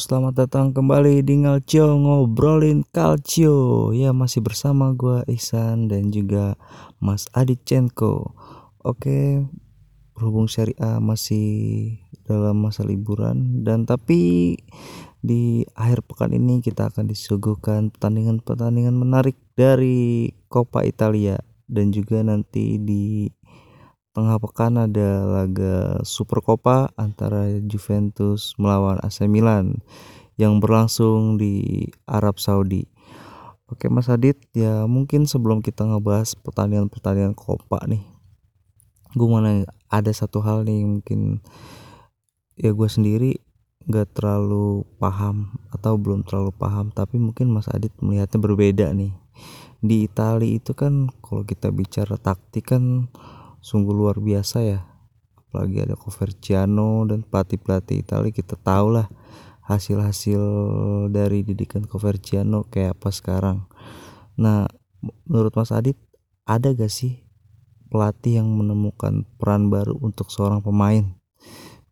[0.00, 3.92] Selamat datang kembali di Ngalcio ngobrolin Calcio.
[3.92, 6.56] Ya, masih bersama gua Ihsan dan juga
[6.96, 8.32] Mas Adit Cenko.
[8.80, 9.44] Oke,
[10.16, 14.56] berhubung Seri A masih dalam masa liburan dan tapi
[15.20, 21.36] di akhir pekan ini kita akan disuguhkan pertandingan-pertandingan menarik dari Coppa Italia
[21.68, 23.28] dan juga nanti di
[24.12, 29.80] tengah pekan ada laga Super Copa antara Juventus melawan AC Milan
[30.36, 32.84] yang berlangsung di Arab Saudi.
[33.72, 38.04] Oke Mas Adit, ya mungkin sebelum kita ngebahas pertandingan-pertandingan Copa nih,
[39.16, 41.40] gue mana ada satu hal nih mungkin
[42.60, 43.40] ya gue sendiri
[43.88, 49.16] nggak terlalu paham atau belum terlalu paham, tapi mungkin Mas Adit melihatnya berbeda nih.
[49.80, 53.08] Di Italia itu kan kalau kita bicara taktik kan
[53.62, 54.82] sungguh luar biasa ya.
[55.38, 59.06] Apalagi ada Coverciano dan pelatih-pelatih Italia kita tahu lah
[59.62, 60.42] hasil-hasil
[61.14, 63.58] dari didikan Coverciano kayak apa sekarang.
[64.36, 64.66] Nah
[65.30, 65.94] menurut Mas Adit
[66.42, 67.22] ada gak sih
[67.86, 71.14] pelatih yang menemukan peran baru untuk seorang pemain?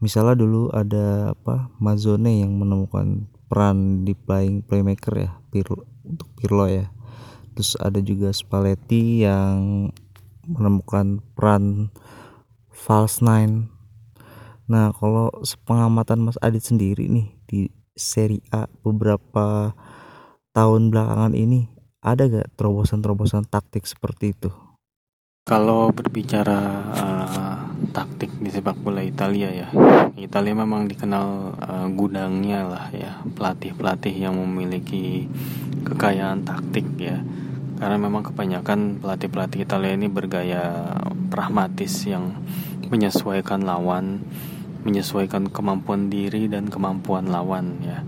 [0.03, 6.67] Misalnya dulu ada apa Mazzone yang menemukan peran di playing playmaker ya Pirlo, untuk Pirlo
[6.67, 6.89] ya.
[7.53, 9.91] Terus ada juga Spalletti yang
[10.51, 11.95] menemukan peran
[12.69, 13.71] false nine.
[14.71, 17.61] Nah, kalau sepengamatan Mas Adit sendiri nih di
[17.95, 19.75] seri A beberapa
[20.55, 24.51] tahun belakangan ini ada gak terobosan-terobosan taktik seperti itu?
[25.45, 26.61] Kalau berbicara
[26.95, 27.59] uh,
[27.91, 29.69] taktik di sepak bola Italia ya,
[30.15, 31.27] Italia memang dikenal
[31.59, 35.27] uh, gudangnya lah ya pelatih-pelatih yang memiliki
[35.83, 37.19] kekayaan taktik ya
[37.81, 40.93] karena memang kebanyakan pelatih-pelatih Italia ini bergaya
[41.33, 42.37] pragmatis yang
[42.93, 44.21] menyesuaikan lawan,
[44.85, 48.05] menyesuaikan kemampuan diri dan kemampuan lawan ya.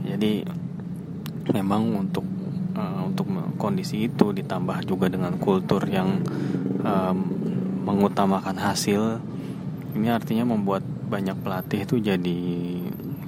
[0.00, 0.48] Jadi
[1.52, 2.24] memang untuk
[2.72, 3.28] uh, untuk
[3.60, 6.24] kondisi itu ditambah juga dengan kultur yang
[6.80, 7.16] um,
[7.84, 9.20] mengutamakan hasil,
[9.92, 12.40] ini artinya membuat banyak pelatih itu jadi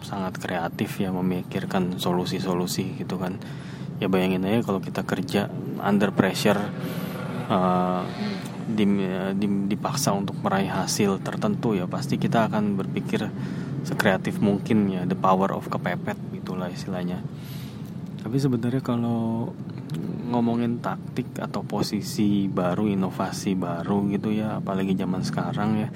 [0.00, 3.38] sangat kreatif ya memikirkan solusi-solusi gitu kan
[4.02, 5.46] ya bayangin aja kalau kita kerja
[5.78, 6.58] under pressure
[7.46, 8.02] uh,
[8.66, 8.84] di,
[9.38, 13.30] di, dipaksa untuk meraih hasil tertentu ya pasti kita akan berpikir
[13.86, 17.22] sekreatif mungkin ya the power of kepepet itulah istilahnya.
[18.22, 19.50] Tapi sebenarnya kalau
[20.32, 25.88] ngomongin taktik atau posisi baru inovasi baru gitu ya apalagi zaman sekarang ya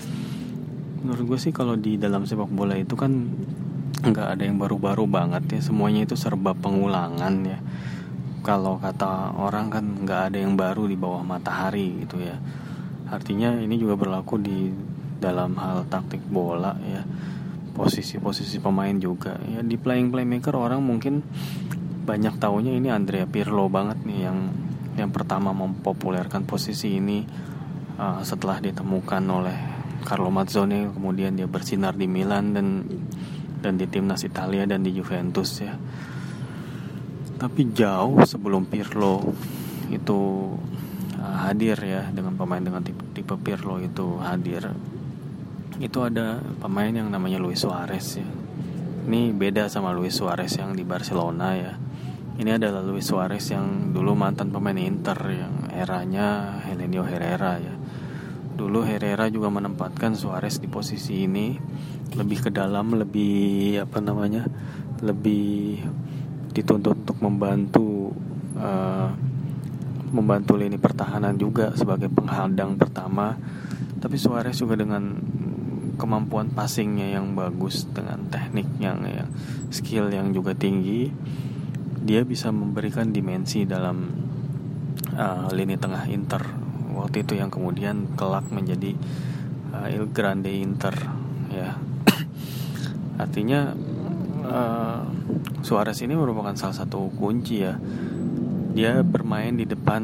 [1.00, 3.32] menurut gue sih kalau di dalam sepak bola itu kan
[3.96, 7.58] nggak ada yang baru-baru banget ya semuanya itu serba pengulangan ya
[8.46, 12.38] kalau kata orang kan nggak ada yang baru di bawah matahari gitu ya.
[13.10, 14.70] Artinya ini juga berlaku di
[15.18, 17.02] dalam hal taktik bola ya.
[17.74, 19.34] Posisi-posisi pemain juga.
[19.50, 21.26] Ya di playing playmaker orang mungkin
[22.06, 24.38] banyak tahunya ini Andrea Pirlo banget nih yang
[24.94, 27.26] yang pertama mempopulerkan posisi ini
[27.98, 29.58] uh, setelah ditemukan oleh
[30.06, 32.86] Carlo Mazzone kemudian dia bersinar di Milan dan
[33.58, 35.74] dan di timnas Italia dan di Juventus ya
[37.36, 39.20] tapi jauh sebelum Pirlo
[39.92, 40.20] itu
[41.20, 44.72] uh, hadir ya dengan pemain dengan tipe, tipe Pirlo itu hadir.
[45.76, 48.28] Itu ada pemain yang namanya Luis Suarez ya.
[49.06, 51.72] Ini beda sama Luis Suarez yang di Barcelona ya.
[52.36, 57.74] Ini adalah Luis Suarez yang dulu mantan pemain Inter yang eranya Helenio Herrera ya.
[58.56, 61.52] Dulu Herrera juga menempatkan Suarez di posisi ini
[62.16, 64.48] lebih ke dalam lebih apa namanya
[65.04, 65.84] lebih
[66.56, 68.16] dituntut untuk membantu
[68.56, 69.12] uh,
[70.08, 73.36] membantu lini pertahanan juga sebagai penghadang pertama.
[74.00, 75.20] Tapi Suarez juga dengan
[76.00, 79.28] kemampuan passingnya yang bagus dengan teknik yang, yang
[79.72, 81.08] skill yang juga tinggi
[82.06, 84.06] dia bisa memberikan dimensi dalam
[85.18, 86.44] uh, lini tengah Inter.
[86.94, 88.94] Waktu itu yang kemudian kelak menjadi
[89.74, 90.94] uh, Il Grande Inter
[91.50, 91.74] ya.
[93.22, 93.74] Artinya
[94.46, 95.02] uh,
[95.66, 97.74] Suarez ini merupakan salah satu kunci ya.
[98.76, 100.02] Dia bermain di depan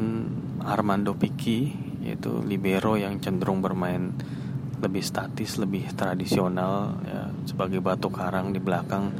[0.63, 1.71] Armando Piqui
[2.03, 4.11] yaitu libero yang cenderung bermain
[4.83, 9.15] lebih statis, lebih tradisional ya, sebagai batu karang di belakang.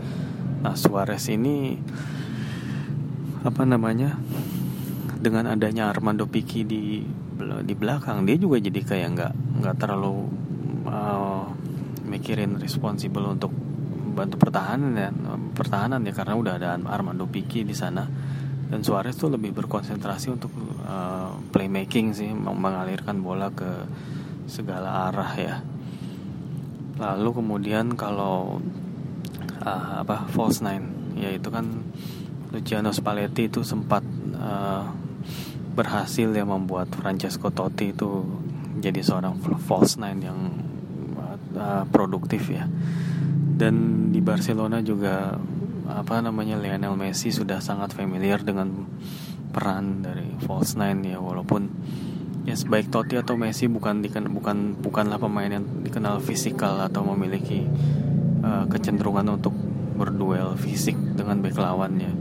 [0.60, 1.80] Nah, Suarez ini
[3.48, 4.20] apa namanya?
[5.24, 7.00] Dengan adanya Armando Piqui di
[7.64, 9.34] di belakang, dia juga jadi kayak nggak
[9.64, 10.28] nggak terlalu
[10.84, 11.48] uh,
[12.04, 13.56] mikirin responsibel untuk
[14.14, 15.10] bantu pertahanan ya
[15.58, 18.06] pertahanan ya karena udah ada Armando Piqui di sana.
[18.74, 20.50] Dan Suarez tuh lebih berkonsentrasi untuk
[20.90, 23.86] uh, playmaking sih mengalirkan bola ke
[24.50, 25.56] segala arah ya.
[26.98, 28.58] Lalu kemudian kalau
[29.62, 31.86] uh, apa false nine yaitu kan
[32.50, 34.02] Luciano Spalletti itu sempat
[34.38, 34.90] uh,
[35.74, 38.26] berhasil ya membuat Francesco Totti itu
[38.78, 40.40] jadi seorang false nine yang
[41.58, 42.66] uh, produktif ya
[43.64, 45.40] dan di Barcelona juga
[45.88, 48.68] apa namanya Lionel Messi sudah sangat familiar dengan
[49.56, 51.72] peran dari false nine ya walaupun
[52.44, 57.64] ya sebaik Totti atau Messi bukan diken, bukan bukanlah pemain yang dikenal fisikal atau memiliki
[58.44, 59.56] uh, kecenderungan untuk
[59.96, 62.12] berduel fisik dengan back lawannya.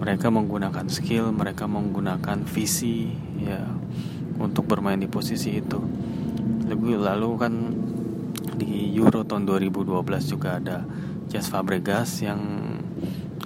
[0.00, 3.68] Mereka menggunakan skill, mereka menggunakan visi ya
[4.40, 5.76] untuk bermain di posisi itu.
[6.64, 7.52] Lebih lalu kan
[8.60, 9.88] di Euro tahun 2012
[10.28, 10.84] juga ada
[11.32, 12.40] Jas Fabregas yang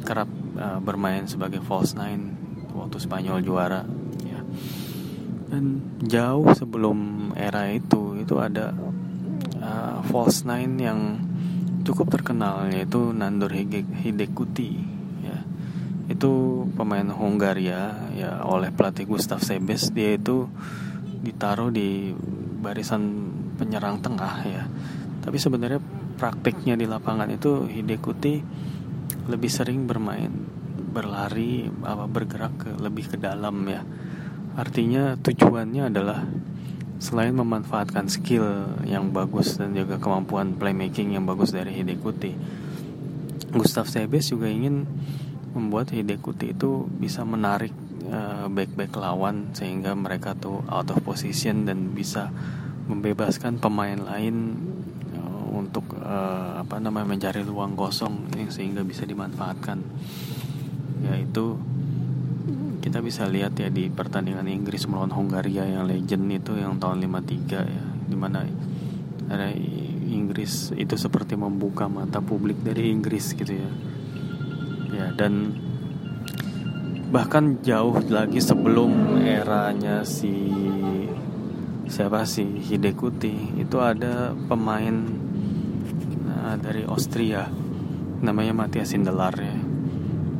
[0.02, 0.26] kerap
[0.58, 2.34] uh, bermain sebagai false nine
[2.74, 3.86] waktu Spanyol juara
[4.26, 4.42] ya.
[5.46, 8.74] Dan jauh sebelum era itu itu ada
[9.62, 11.00] uh, false nine yang
[11.86, 14.82] cukup terkenal yaitu Nandor Hidekuti
[15.22, 15.38] ya.
[16.10, 19.94] Itu pemain Hungaria ya oleh pelatih Gustav Sebes.
[19.94, 20.50] Dia itu
[21.24, 22.12] ditaruh di
[22.60, 24.64] barisan penyerang tengah ya
[25.24, 25.80] tapi sebenarnya
[26.20, 28.44] praktiknya di lapangan itu Hidekuti
[29.24, 30.30] lebih sering bermain
[30.94, 33.80] berlari apa bergerak ke lebih ke dalam ya.
[34.54, 36.22] Artinya tujuannya adalah
[37.04, 42.32] Selain memanfaatkan skill yang bagus dan juga kemampuan playmaking yang bagus dari Hidekuti,
[43.52, 44.88] Gustav Sebes juga ingin
[45.52, 47.76] membuat Hidekuti itu bisa menarik
[48.08, 52.32] uh, back-back lawan sehingga mereka tuh out of position dan bisa
[52.88, 54.56] membebaskan pemain lain
[55.54, 59.78] untuk uh, apa namanya mencari ruang kosong sehingga bisa dimanfaatkan.
[61.06, 61.56] Yaitu
[62.84, 67.64] kita bisa lihat ya di pertandingan Inggris melawan Hungaria yang legend itu yang tahun 53
[67.64, 68.44] ya di mana
[69.32, 69.48] ada
[70.04, 73.70] Inggris itu seperti membuka mata publik dari Inggris gitu ya
[74.92, 75.56] ya dan
[77.08, 80.34] bahkan jauh lagi sebelum eranya si
[81.88, 85.23] siapa sih Hidekuti itu ada pemain
[86.58, 87.46] dari Austria
[88.24, 89.56] namanya Matthias Sindelar ya.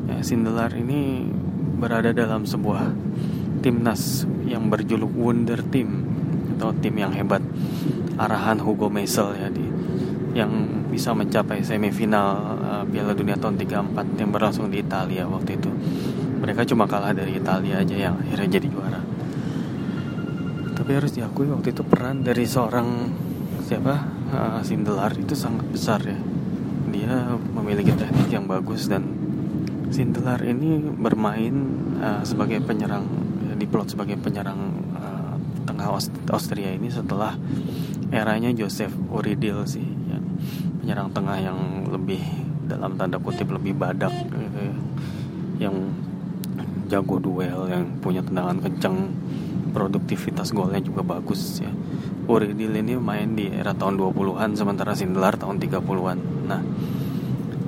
[0.08, 1.28] ya Sindelar ini
[1.76, 2.94] berada dalam sebuah
[3.61, 6.05] timnas yang berjuluk Wonder Team
[6.56, 7.43] atau tim yang hebat
[8.16, 9.66] arahan Hugo Meisel ya di
[10.34, 10.50] yang
[10.90, 15.70] bisa mencapai semifinal uh, Piala Dunia tahun 34 yang berlangsung di Italia waktu itu.
[16.43, 19.00] Mereka cuma kalah dari Italia aja yang akhirnya jadi juara.
[20.75, 22.87] Tapi harus diakui waktu itu peran dari seorang
[23.64, 26.19] siapa uh, Sindelar itu sangat besar ya.
[26.93, 29.08] Dia memiliki teknik yang bagus dan
[29.88, 31.55] Sindelar ini bermain
[31.99, 33.08] uh, sebagai penyerang
[33.56, 37.38] diplot sebagai penyerang uh, tengah Aust Austria ini setelah
[38.12, 40.19] eranya Joseph Uridil sih ya.
[40.82, 42.20] penyerang tengah yang lebih
[42.69, 44.75] dalam tanda kutip lebih badak gitu ya.
[45.69, 45.76] yang
[46.90, 49.08] jago duel yang punya tendangan kencang
[49.75, 51.71] produktivitas golnya juga bagus ya.
[52.31, 56.19] Uridil ini main di era tahun 20-an sementara Sindelar tahun 30-an
[56.49, 56.62] nah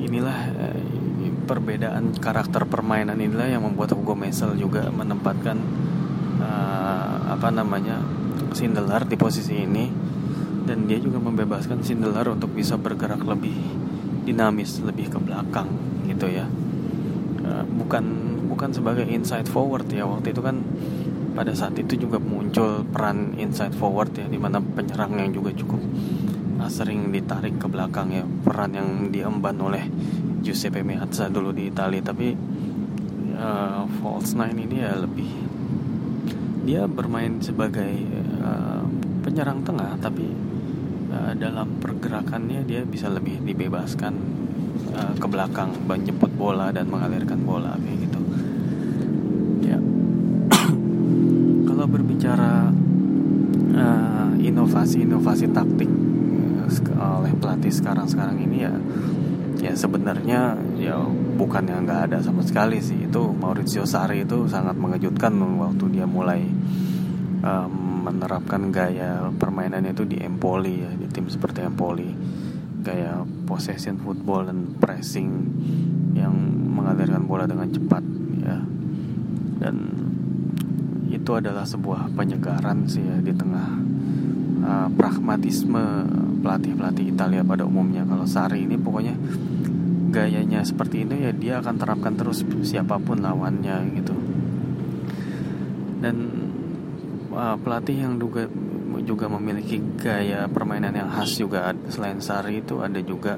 [0.00, 0.80] inilah eh,
[1.46, 5.56] perbedaan karakter permainan inilah yang membuat Hugo Mesel juga menempatkan
[6.42, 8.02] uh, apa namanya
[8.50, 9.86] Sindelar di posisi ini.
[10.66, 13.54] Dan dia juga membebaskan Sindelar untuk bisa bergerak lebih
[14.26, 15.70] dinamis lebih ke belakang
[16.10, 16.50] gitu ya.
[17.46, 18.04] Uh, bukan
[18.50, 20.02] bukan sebagai inside forward ya.
[20.02, 20.58] Waktu itu kan
[21.36, 25.84] pada saat itu juga muncul peran inside forward ya di mana penyerang yang juga cukup
[26.56, 28.24] uh, sering ditarik ke belakang ya.
[28.24, 29.84] Peran yang diemban oleh
[30.40, 32.00] Giuseppe Meazza dulu di Italia.
[32.00, 32.32] Tapi
[33.36, 35.30] uh, false nine ini ya lebih
[36.64, 37.92] dia bermain sebagai
[38.40, 38.82] uh,
[39.20, 39.92] penyerang tengah.
[40.00, 40.26] Tapi
[41.12, 44.14] uh, dalam pergerakannya dia bisa lebih dibebaskan
[44.96, 48.20] uh, ke belakang menjemput bola dan mengalirkan bola kayak gitu
[49.66, 49.78] ya
[52.16, 52.72] kalau berbicara
[54.40, 55.90] inovasi-inovasi uh, taktik
[56.96, 58.72] oleh pelatih sekarang-sekarang ini ya
[59.60, 60.96] ya sebenarnya ya
[61.36, 63.06] bukan yang nggak ada sama sekali sih.
[63.06, 66.46] Itu Maurizio Sarri itu sangat mengejutkan waktu dia mulai
[67.44, 67.72] um,
[68.06, 72.08] menerapkan gaya permainannya itu di Empoli ya di tim seperti Empoli.
[72.86, 75.28] Gaya possession football dan pressing
[76.14, 76.32] yang
[76.72, 78.04] mengalirkan bola dengan cepat
[78.40, 78.58] ya.
[79.56, 79.76] Dan
[81.26, 83.66] itu adalah sebuah penyegaran sih ya di tengah
[84.62, 86.06] uh, pragmatisme
[86.38, 88.06] pelatih-pelatih Italia pada umumnya.
[88.06, 89.18] Kalau Sarri ini pokoknya
[90.14, 94.14] gayanya seperti ini ya dia akan terapkan terus siapa pun lawannya gitu.
[95.98, 96.16] Dan
[97.34, 98.46] uh, pelatih yang juga
[99.02, 103.34] juga memiliki gaya permainan yang khas juga selain Sari itu ada juga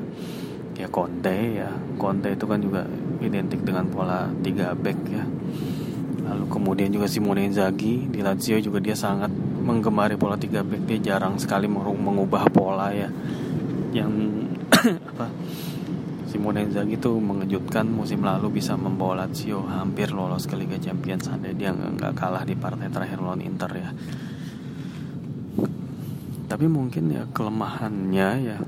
[0.76, 1.72] ya Conte ya.
[1.96, 2.84] Conte itu kan juga
[3.24, 5.24] identik dengan pola 3 back ya
[6.48, 9.30] kemudian juga Simone Inzaghi di Lazio juga dia sangat
[9.62, 10.82] menggemari pola 3 back.
[10.88, 13.12] Dia jarang sekali mengubah pola ya.
[13.92, 14.12] Yang
[15.14, 15.28] apa?
[16.28, 21.28] Simone Inzaghi itu mengejutkan musim lalu bisa membawa Lazio hampir lolos ke Liga Champions.
[21.28, 23.90] Ada dia nggak kalah di partai terakhir lawan Inter ya.
[26.48, 28.58] Tapi mungkin ya kelemahannya ya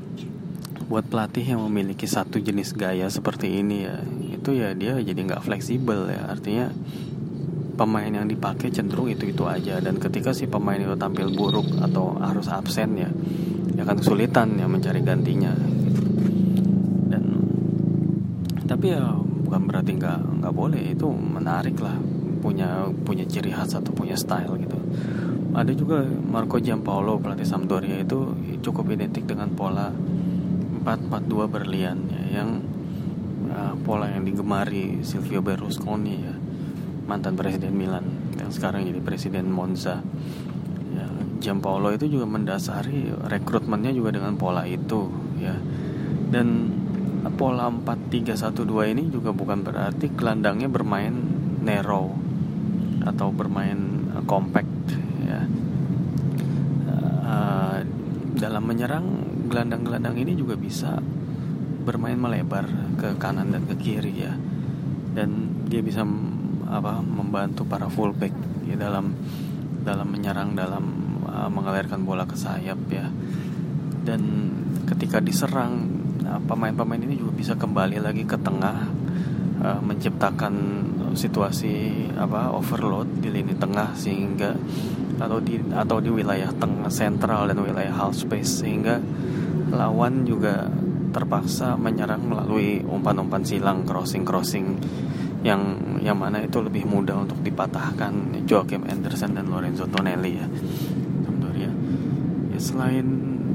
[0.90, 4.02] buat pelatih yang memiliki satu jenis gaya seperti ini ya
[4.34, 6.32] itu ya dia jadi nggak fleksibel ya.
[6.32, 6.72] Artinya
[7.80, 9.80] pemain yang dipakai cenderung itu itu aja.
[9.80, 13.08] Dan ketika si pemain itu tampil buruk atau harus absen ya
[13.72, 15.56] ya akan kesulitan ya mencari gantinya.
[17.08, 17.24] Dan
[18.68, 20.92] tapi ya bukan berarti nggak nggak boleh.
[20.92, 21.96] Itu menarik lah.
[22.44, 24.76] Punya punya ciri khas atau punya style gitu.
[25.56, 29.90] Ada juga Marco Giampaolo pelatih Sampdoria itu cukup identik dengan pola
[30.84, 32.62] 4-4-2 berlian ya, yang
[33.50, 36.34] uh, pola yang digemari Silvio Berlusconi ya
[37.10, 38.06] mantan presiden Milan
[38.38, 39.98] yang sekarang jadi presiden Monza.
[40.94, 41.10] Ya,
[41.42, 45.10] Giampaolo itu juga mendasari rekrutmennya juga dengan pola itu
[45.42, 45.58] ya.
[46.30, 46.70] Dan
[47.34, 51.10] pola 4-3-1-2 ini juga bukan berarti gelandangnya bermain
[51.66, 52.14] narrow
[53.02, 54.94] atau bermain compact
[55.26, 55.42] ya.
[57.26, 57.82] Uh,
[58.38, 59.06] dalam menyerang
[59.50, 61.02] gelandang-gelandang ini juga bisa
[61.82, 64.38] bermain melebar ke kanan dan ke kiri ya.
[65.10, 66.06] Dan dia bisa
[66.70, 68.32] apa membantu para fullback
[68.64, 69.10] ya dalam
[69.82, 70.84] dalam menyerang dalam
[71.26, 73.10] uh, mengalirkan bola ke sayap ya.
[74.00, 74.22] Dan
[74.86, 76.00] ketika diserang
[76.46, 78.86] pemain-pemain ini juga bisa kembali lagi ke tengah
[79.60, 80.54] uh, menciptakan
[81.12, 84.54] situasi apa overload di lini tengah sehingga
[85.20, 89.02] atau di atau di wilayah tengah sentral dan wilayah half space sehingga
[89.74, 90.70] lawan juga
[91.10, 94.78] terpaksa menyerang melalui umpan-umpan silang crossing-crossing
[95.42, 95.60] yang
[96.00, 100.46] yang mana itu lebih mudah untuk dipatahkan Joachim Anderson dan Lorenzo Tonelli ya
[101.24, 101.70] Sampdoria.
[102.50, 103.06] Ya selain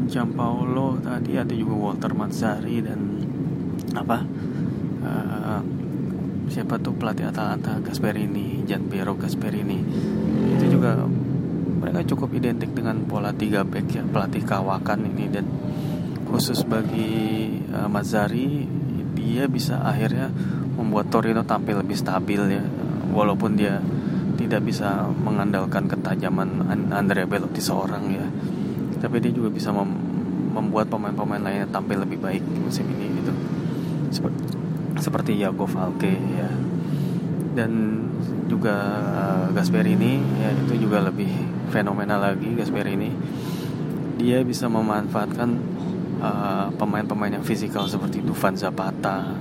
[0.05, 3.25] Giampaolo tadi ada juga Walter Mazzari dan
[3.97, 4.21] apa
[5.01, 5.61] uh,
[6.45, 9.81] siapa tuh pelatih Atalanta Gasperini Gianpiero Gasperini.
[10.55, 11.01] Itu juga
[11.81, 15.25] mereka cukup identik dengan pola 3 back ya pelatih kawakan ini.
[15.33, 15.45] Dan
[16.29, 18.69] khusus bagi uh, Mazzari
[19.17, 20.29] dia bisa akhirnya
[20.75, 22.63] membuat Torino tampil lebih stabil ya
[23.15, 23.79] walaupun dia
[24.36, 28.27] tidak bisa mengandalkan ketajaman Andrea Belotti seorang ya.
[29.00, 30.13] Tapi dia juga bisa mem
[30.55, 33.32] membuat pemain-pemain lainnya tampil lebih baik musim ini gitu.
[34.12, 34.44] Seperti
[35.00, 36.51] seperti Yago Falke ya.
[37.55, 37.72] Dan
[38.51, 38.75] juga
[39.15, 41.32] uh, Gasperini ya itu juga lebih
[41.72, 43.12] fenomenal lagi Gasperini.
[44.20, 45.50] Dia bisa memanfaatkan
[46.20, 49.36] uh, pemain-pemain yang fisikal seperti Dufan Zapata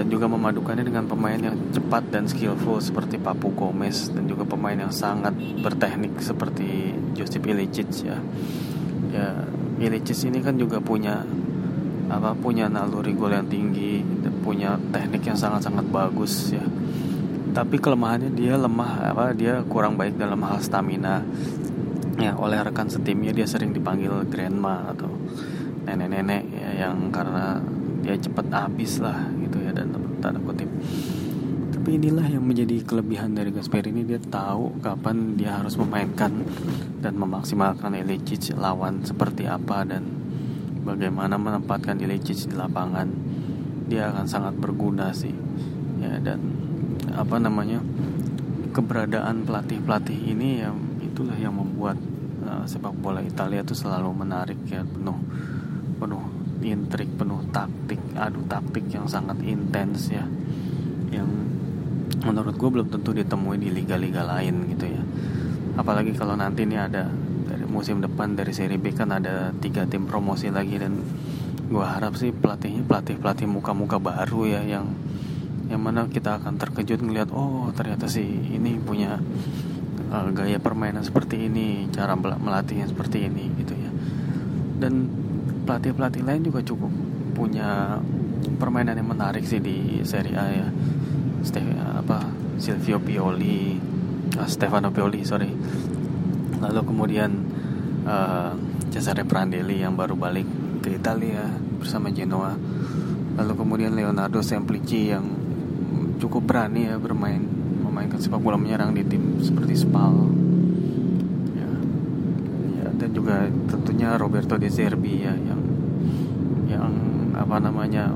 [0.00, 4.72] dan juga memadukannya dengan pemain yang cepat dan skillful seperti Papu Gomez dan juga pemain
[4.72, 8.16] yang sangat berteknik seperti Josip Ilicic ya.
[9.12, 9.44] Ya
[9.76, 11.20] Ilicic ini kan juga punya
[12.08, 14.00] apa punya naluri gol yang tinggi
[14.40, 16.64] punya teknik yang sangat-sangat bagus ya.
[17.52, 21.20] Tapi kelemahannya dia lemah apa dia kurang baik dalam hal stamina.
[22.16, 25.12] Ya oleh rekan setimnya dia sering dipanggil grandma atau
[25.84, 27.60] nenek-nenek ya, yang karena
[28.00, 29.28] dia cepat habis lah
[30.20, 30.68] tanda kutip.
[31.74, 36.44] Tapi inilah yang menjadi kelebihan dari Gasper ini dia tahu kapan dia harus memainkan
[37.00, 40.04] dan memaksimalkan Ilicic lawan seperti apa dan
[40.84, 43.08] bagaimana menempatkan Ilicic di lapangan.
[43.88, 45.32] Dia akan sangat berguna sih.
[45.98, 46.38] Ya dan
[47.16, 47.80] apa namanya
[48.70, 50.70] keberadaan pelatih-pelatih ini ya
[51.02, 51.98] itulah yang membuat
[52.46, 55.18] uh, sepak bola Italia itu selalu menarik ya penuh
[55.98, 58.00] penuh intrik penuh taktik.
[58.16, 60.24] Adu taktik yang sangat intens ya.
[61.10, 61.28] Yang
[62.24, 65.02] menurut gue belum tentu ditemui di liga-liga lain gitu ya.
[65.80, 67.08] Apalagi kalau nanti ini ada
[67.70, 70.98] musim depan dari seri B kan ada tiga tim promosi lagi dan
[71.70, 74.90] gue harap sih pelatihnya pelatih pelatih muka-muka baru ya yang
[75.70, 79.22] yang mana kita akan terkejut ngelihat oh ternyata sih ini punya
[80.10, 83.90] uh, gaya permainan seperti ini cara melatihnya seperti ini gitu ya.
[84.82, 85.06] Dan
[85.70, 86.90] pelatih pelatih lain juga cukup
[87.30, 88.02] punya
[88.58, 90.66] permainan yang menarik sih di Serie A ya.
[91.46, 92.26] Ste apa
[92.58, 93.78] Silvio Pioli
[94.34, 95.46] uh, Stefano Pioli sorry.
[96.58, 97.30] Lalu kemudian
[98.02, 98.50] uh,
[98.90, 100.50] Cesare Prandelli yang baru balik
[100.82, 101.46] ke Italia
[101.78, 102.50] bersama Genoa.
[103.38, 105.22] Lalu kemudian Leonardo Semplici yang
[106.18, 107.46] cukup berani ya bermain
[107.86, 110.34] memainkan sepak bola menyerang di tim seperti Spal.
[111.54, 111.70] Ya,
[112.82, 115.59] ya dan juga tentunya Roberto De Zerbi ya yang
[117.40, 118.12] apa namanya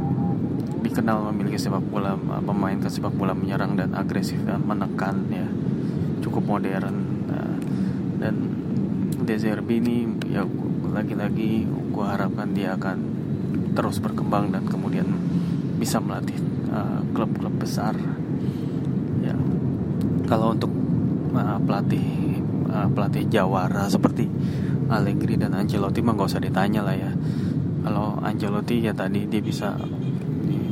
[0.84, 2.12] dikenal memiliki sepak bola
[2.44, 5.48] pemain ke sepak bola menyerang dan agresif dan menekan ya.
[6.20, 7.56] Cukup modern nah,
[8.20, 8.34] dan
[9.24, 10.44] Deserbi ini ya
[10.92, 13.00] lagi-lagi gue harapkan dia akan
[13.72, 15.08] terus berkembang dan kemudian
[15.80, 16.36] bisa melatih
[16.68, 17.96] uh, klub-klub uh, besar
[19.24, 19.34] ya.
[20.28, 20.68] Kalau untuk
[21.32, 22.36] uh, pelatih
[22.68, 24.28] uh, pelatih jawara seperti
[24.92, 27.10] Allegri dan Ancelotti mah gak usah ditanya lah ya
[27.84, 29.76] kalau Ancelotti ya tadi dia bisa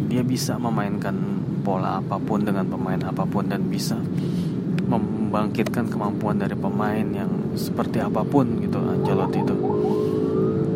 [0.08, 1.14] dia bisa memainkan
[1.60, 4.00] pola apa pun dengan pemain apa pun dan bisa
[4.88, 9.56] membangkitkan kemampuan dari pemain yang seperti apa pun gitu Ancelotti itu.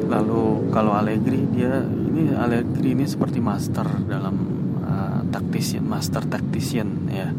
[0.07, 4.37] Lalu kalau Allegri dia ini Allegri ini seperti master dalam
[4.85, 7.33] uh, tactician master tactician ya.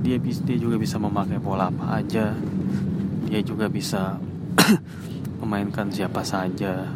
[0.00, 2.32] Dia dia juga bisa memakai pola apa aja.
[3.26, 4.16] Dia juga bisa
[5.44, 6.88] memainkan siapa saja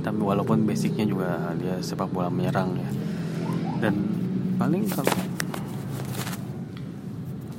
[0.00, 2.90] tapi walaupun basicnya juga dia sepak bola menyerang ya.
[3.80, 3.94] Dan
[4.56, 5.14] paling kalau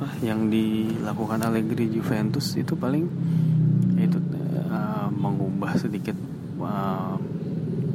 [0.01, 3.05] apa yang dilakukan Allegri Juventus itu paling
[4.01, 4.17] itu
[4.65, 6.17] uh, mengubah sedikit
[6.57, 7.21] uh,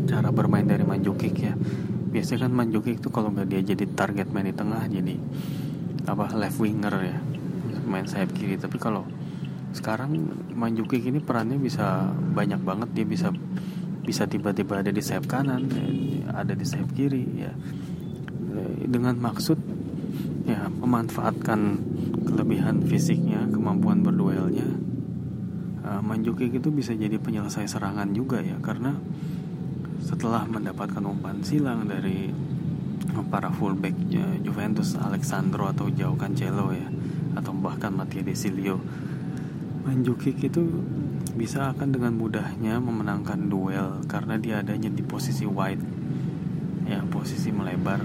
[0.06, 1.54] cara bermain dari Manjukik ya.
[2.14, 5.18] Biasanya kan Manjukik itu kalau nggak dia jadi target main di tengah jadi
[6.06, 7.18] apa left winger ya.
[7.86, 8.54] Main sayap kiri.
[8.54, 9.02] Tapi kalau
[9.74, 10.14] sekarang
[10.54, 12.88] Manjukik ini perannya bisa banyak banget.
[12.94, 13.34] Dia bisa
[14.06, 15.66] bisa tiba-tiba ada di sayap kanan
[16.30, 17.52] ada di sayap kiri ya.
[18.86, 19.58] Dengan maksud
[20.46, 21.60] ya memanfaatkan
[22.22, 24.64] kelebihan fisiknya kemampuan berduelnya
[25.82, 28.56] uh, Manjukik itu bisa jadi penyelesai serangan juga ya.
[28.62, 28.94] Karena
[30.02, 32.30] setelah mendapatkan umpan silang dari
[33.26, 33.96] para fullback
[34.44, 36.86] Juventus Alexandro atau Jao Cancelo ya
[37.36, 38.80] atau bahkan Mattia Desilio
[39.84, 40.62] Manjukik itu
[41.36, 45.84] bisa akan dengan mudahnya memenangkan duel karena dia adanya di posisi wide.
[46.88, 48.00] Ya posisi melebar.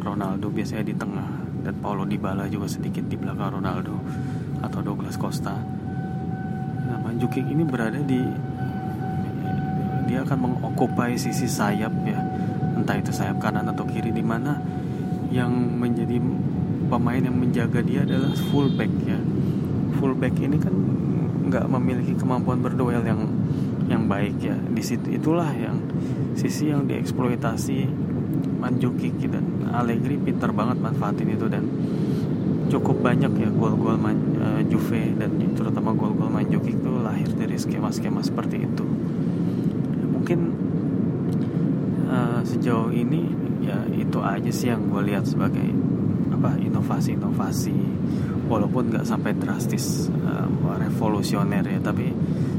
[0.00, 1.28] Ronaldo biasanya di tengah
[1.60, 4.00] dan Paulo Dybala juga sedikit di belakang Ronaldo
[4.64, 5.52] atau Douglas Costa.
[6.88, 8.24] Nah Manjukik ini berada di
[10.08, 12.16] dia akan mengokupai sisi sayap ya.
[12.80, 14.56] Entah itu sayap kanan atau kiri di mana
[15.28, 16.16] yang menjadi
[16.90, 19.20] pemain yang menjaga dia adalah fullback ya.
[20.00, 20.74] Fullback ini kan
[21.50, 23.26] nggak memiliki kemampuan berduel yang
[23.90, 24.54] yang baik ya.
[24.54, 25.82] Di situ itulah yang
[26.38, 27.90] sisi yang dieksploitasi
[28.62, 30.14] Manjukik dan Allegri.
[30.16, 31.66] Pintar banget manfaatin itu dan
[32.70, 38.62] cukup banyak ya gol-gol uh, Juve dan terutama gol-gol Manjukik itu lahir dari skema-skema seperti
[38.62, 38.86] itu.
[40.06, 40.40] Mungkin
[42.06, 43.26] uh, sejauh ini
[43.66, 45.66] ya itu aja sih yang gue lihat sebagai
[46.30, 47.89] apa inovasi-inovasi
[48.50, 52.10] walaupun nggak sampai drastis uh, revolusioner ya tapi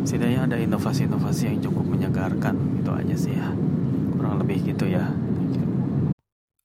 [0.08, 3.52] setidaknya ada inovasi-inovasi yang cukup menyegarkan itu aja sih ya.
[4.16, 5.12] Kurang lebih gitu ya.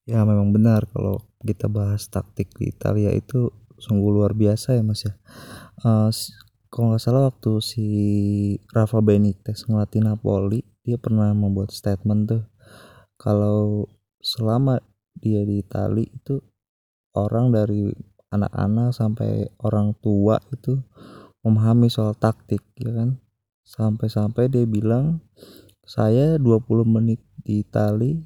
[0.07, 5.03] Ya memang benar kalau kita bahas taktik di Italia itu sungguh luar biasa ya mas
[5.03, 5.13] ya.
[5.83, 6.07] Uh,
[6.71, 7.87] kalau nggak salah waktu si
[8.71, 12.43] Rafa Benitez ngelatih Napoli dia pernah membuat statement tuh
[13.19, 13.91] kalau
[14.23, 14.79] selama
[15.17, 16.39] dia di Italia itu
[17.17, 17.91] orang dari
[18.33, 20.79] anak-anak sampai orang tua itu
[21.43, 23.19] memahami soal taktik ya kan?
[23.67, 25.19] Sampai-sampai dia bilang
[25.87, 28.19] saya 20 menit di Itali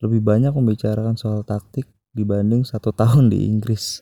[0.00, 1.84] lebih banyak membicarakan soal taktik
[2.16, 4.00] dibanding satu tahun di Inggris.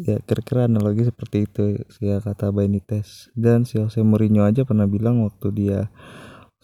[0.00, 1.62] Ya kira-kira analogi seperti itu
[2.00, 3.28] ya kata Benitez.
[3.36, 5.92] Dan si Jose Mourinho aja pernah bilang waktu dia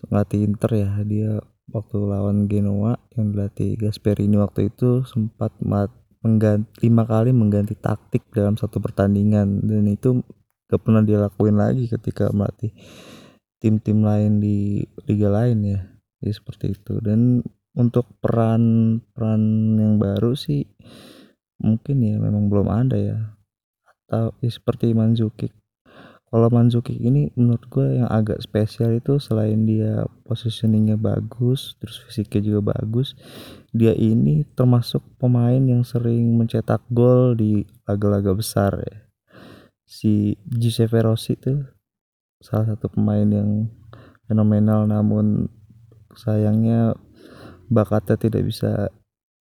[0.09, 1.31] ngelatih Inter ya dia
[1.69, 5.91] waktu lawan Genoa yang dilatih Gasperini waktu itu sempat mat
[6.27, 9.63] mengganti lima kali mengganti taktik dalam satu pertandingan.
[9.63, 10.27] Dan itu
[10.67, 12.75] gak pernah dia lakuin lagi ketika melatih
[13.63, 15.81] tim-tim lain di liga lain ya.
[16.19, 16.99] Jadi seperti itu.
[16.99, 17.47] Dan
[17.79, 19.43] untuk peran peran
[19.79, 20.67] yang baru sih
[21.63, 23.19] mungkin ya memang belum ada ya.
[23.87, 25.55] Atau ya seperti Manzukic
[26.27, 32.43] kalau Manzukic ini menurut gue yang agak spesial itu selain dia positioningnya bagus terus fisiknya
[32.43, 33.15] juga bagus
[33.71, 38.97] dia ini termasuk pemain yang sering mencetak gol di laga-laga besar ya.
[39.87, 41.63] Si Giuseppe Rossi itu
[42.43, 43.71] salah satu pemain yang
[44.27, 45.47] fenomenal namun
[46.17, 46.99] sayangnya
[47.71, 48.91] bakatnya tidak bisa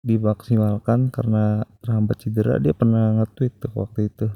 [0.06, 2.62] dimaksimalkan karena terhambat cedera.
[2.62, 4.28] Dia pernah nge-tweet waktu itu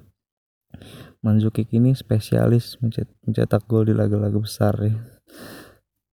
[1.20, 2.80] Manzukic ini spesialis
[3.28, 4.96] mencetak gol di laga-laga besar ya.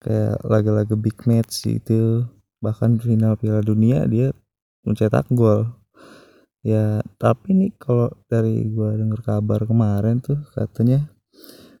[0.03, 2.27] Kayak laga-laga big match itu
[2.59, 4.35] bahkan final Piala Dunia dia
[4.83, 5.71] mencetak gol.
[6.59, 11.07] Ya tapi nih kalau dari gua dengar kabar kemarin tuh katanya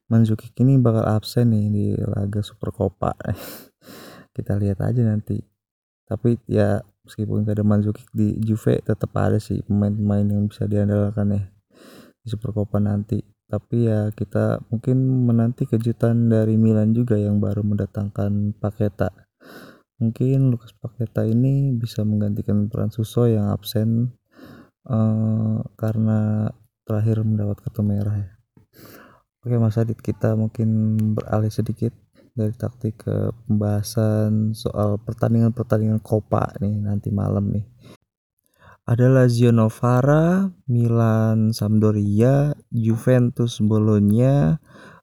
[0.07, 3.11] Manzukic ini bakal absen nih di laga Super Copa
[4.35, 5.43] kita lihat aja nanti.
[6.07, 11.35] Tapi ya meskipun gak ada Mandzukic di Juve tetap ada sih pemain-pemain yang bisa diandalkan
[11.35, 11.43] ya
[12.29, 13.23] Supercopa nanti.
[13.47, 19.27] Tapi ya kita mungkin menanti kejutan dari Milan juga yang baru mendatangkan Paketa
[19.97, 24.13] mungkin Lukas Paketa ini bisa menggantikan peran Suso yang absen
[24.85, 26.49] uh, karena
[26.85, 28.29] terakhir mendapat kartu merah ya.
[29.43, 31.93] Oke Mas Adit kita mungkin beralih sedikit
[32.37, 37.65] dari taktik ke pembahasan soal pertandingan-pertandingan Copa nih nanti malam nih
[38.87, 44.55] ada Lazio Novara, Milan Sampdoria, Juventus Bologna,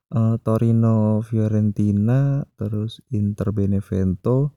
[0.08, 4.56] uh, Torino Fiorentina, terus Inter Benevento,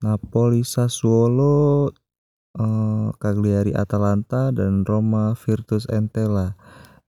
[0.00, 1.92] Napoli Sassuolo,
[2.56, 6.56] uh, Cagliari Atalanta dan Roma Virtus Entella.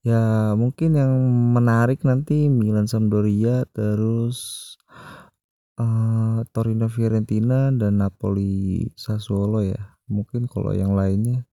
[0.04, 1.16] Ya mungkin yang
[1.56, 4.76] menarik nanti Milan Sampdoria terus
[5.80, 11.46] uh, Torino Fiorentina dan Napoli Sassuolo ya mungkin kalau yang lainnya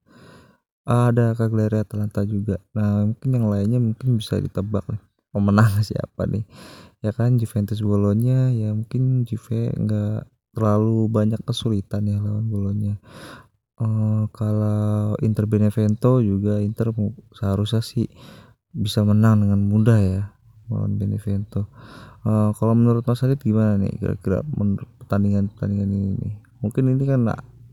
[0.84, 2.60] ada Cagliari Atalanta juga.
[2.76, 6.44] Nah mungkin yang lainnya mungkin bisa ditebak nih pemenang siapa nih?
[7.04, 12.94] Ya kan Juventus Bolonya ya mungkin Juve nggak terlalu banyak kesulitan ya lawan Bolonya
[13.80, 16.94] uh, kalau Inter Benevento juga Inter
[17.34, 18.06] seharusnya sih
[18.74, 20.22] bisa menang dengan mudah ya
[20.70, 21.70] lawan Benevento.
[22.24, 26.34] Uh, kalau menurut Mas Adit gimana nih kira-kira menurut pertandingan pertandingan ini nih?
[26.64, 27.20] Mungkin ini kan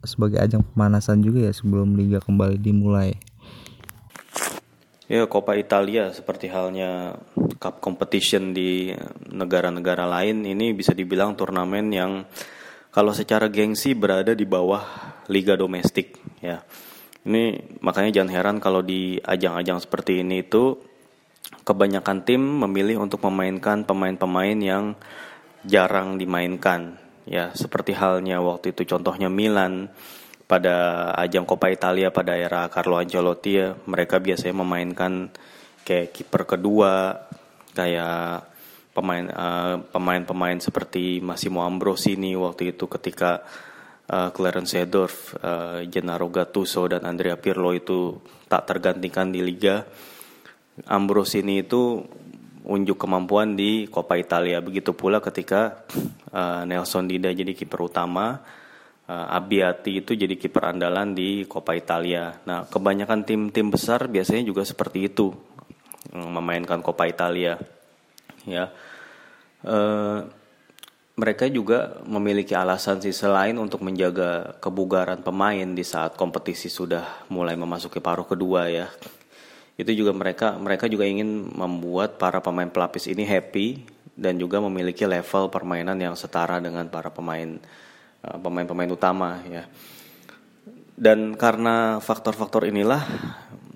[0.01, 3.17] sebagai ajang pemanasan juga ya sebelum liga kembali dimulai.
[5.11, 7.19] Ya, Coppa Italia seperti halnya
[7.59, 8.95] cup competition di
[9.27, 12.23] negara-negara lain ini bisa dibilang turnamen yang
[12.95, 14.79] kalau secara gengsi berada di bawah
[15.27, 16.63] liga domestik ya.
[17.27, 20.79] Ini makanya jangan heran kalau di ajang-ajang seperti ini itu
[21.67, 24.95] kebanyakan tim memilih untuk memainkan pemain-pemain yang
[25.67, 27.00] jarang dimainkan
[27.31, 28.83] ya seperti halnya waktu itu.
[28.83, 29.87] Contohnya Milan
[30.51, 35.31] pada ajang Coppa Italia pada era Carlo Ancelotti ya mereka biasanya memainkan
[35.87, 37.23] kayak kiper kedua
[37.71, 38.51] kayak
[38.91, 43.47] pemain uh, pemain-pemain seperti Massimo Ambrosini waktu itu ketika
[44.11, 48.19] uh, Clarence Seedorf, uh, Gennaro Gattuso dan Andrea Pirlo itu
[48.51, 49.87] tak tergantikan di liga.
[50.91, 52.03] Ambrosini itu
[52.65, 54.61] unjuk kemampuan di Coppa Italia.
[54.61, 55.85] Begitu pula ketika
[56.29, 58.41] uh, Nelson Dida jadi kiper utama,
[59.09, 62.37] uh, Abiati itu jadi kiper andalan di Coppa Italia.
[62.45, 65.33] Nah, kebanyakan tim-tim besar biasanya juga seperti itu
[66.13, 67.57] memainkan Coppa Italia.
[68.45, 68.73] Ya.
[69.61, 70.25] Uh,
[71.21, 77.53] mereka juga memiliki alasan sih selain untuk menjaga kebugaran pemain di saat kompetisi sudah mulai
[77.53, 78.89] memasuki paruh kedua ya
[79.81, 83.81] itu juga mereka mereka juga ingin membuat para pemain pelapis ini happy
[84.13, 87.57] dan juga memiliki level permainan yang setara dengan para pemain
[88.21, 89.65] uh, pemain-pemain utama ya.
[90.93, 93.01] Dan karena faktor-faktor inilah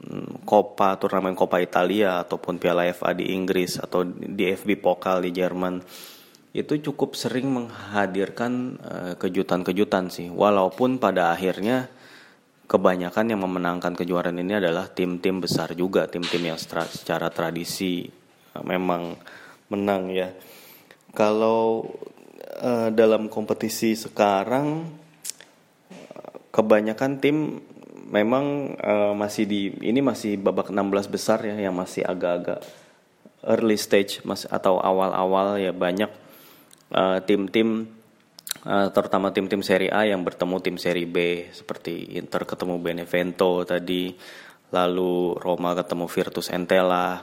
[0.05, 5.33] mm, Copa turnamen Coppa Italia ataupun Piala FA di Inggris atau di FB Pokal di
[5.33, 5.81] Jerman
[6.55, 11.89] itu cukup sering menghadirkan uh, kejutan-kejutan sih walaupun pada akhirnya
[12.65, 18.09] kebanyakan yang memenangkan kejuaraan ini adalah tim-tim besar juga, tim-tim yang secara tradisi
[18.53, 19.17] eh, memang
[19.69, 20.29] menang ya.
[21.15, 21.87] Kalau
[22.59, 24.83] uh, dalam kompetisi sekarang
[26.51, 27.63] kebanyakan tim
[28.11, 32.61] memang uh, masih di ini masih babak 16 besar ya yang masih agak-agak
[33.47, 34.19] early stage
[34.51, 36.11] atau awal-awal ya banyak
[37.25, 37.94] tim-tim uh,
[38.65, 44.11] uh, terutama tim-tim Serie A yang bertemu tim Serie B seperti Inter ketemu Benevento tadi,
[44.73, 47.21] lalu Roma ketemu Virtus Entella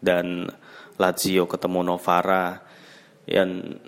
[0.00, 0.48] dan
[0.96, 2.60] Lazio ketemu Novara.
[3.28, 3.78] Dan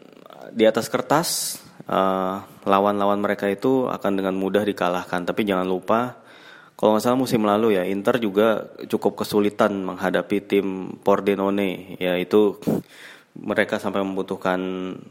[0.55, 2.37] di atas kertas eh,
[2.69, 5.27] lawan-lawan mereka itu akan dengan mudah dikalahkan.
[5.27, 6.23] Tapi jangan lupa
[6.83, 12.59] kalau nggak salah musim lalu ya Inter juga cukup kesulitan menghadapi tim Pordenone yaitu
[13.33, 14.61] mereka sampai membutuhkan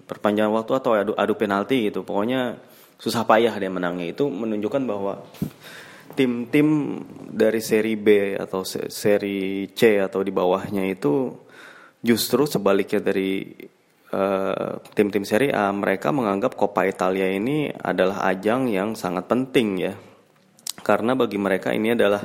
[0.05, 2.05] perpanjangan waktu atau adu, adu penalti gitu.
[2.05, 2.57] Pokoknya
[3.01, 5.25] susah payah dia menangnya itu menunjukkan bahwa
[6.13, 7.01] tim-tim
[7.34, 11.34] dari seri B atau seri C atau di bawahnya itu
[12.05, 13.41] justru sebaliknya dari
[14.13, 19.93] uh, tim-tim seri A mereka menganggap Coppa Italia ini adalah ajang yang sangat penting ya.
[20.81, 22.21] Karena bagi mereka ini adalah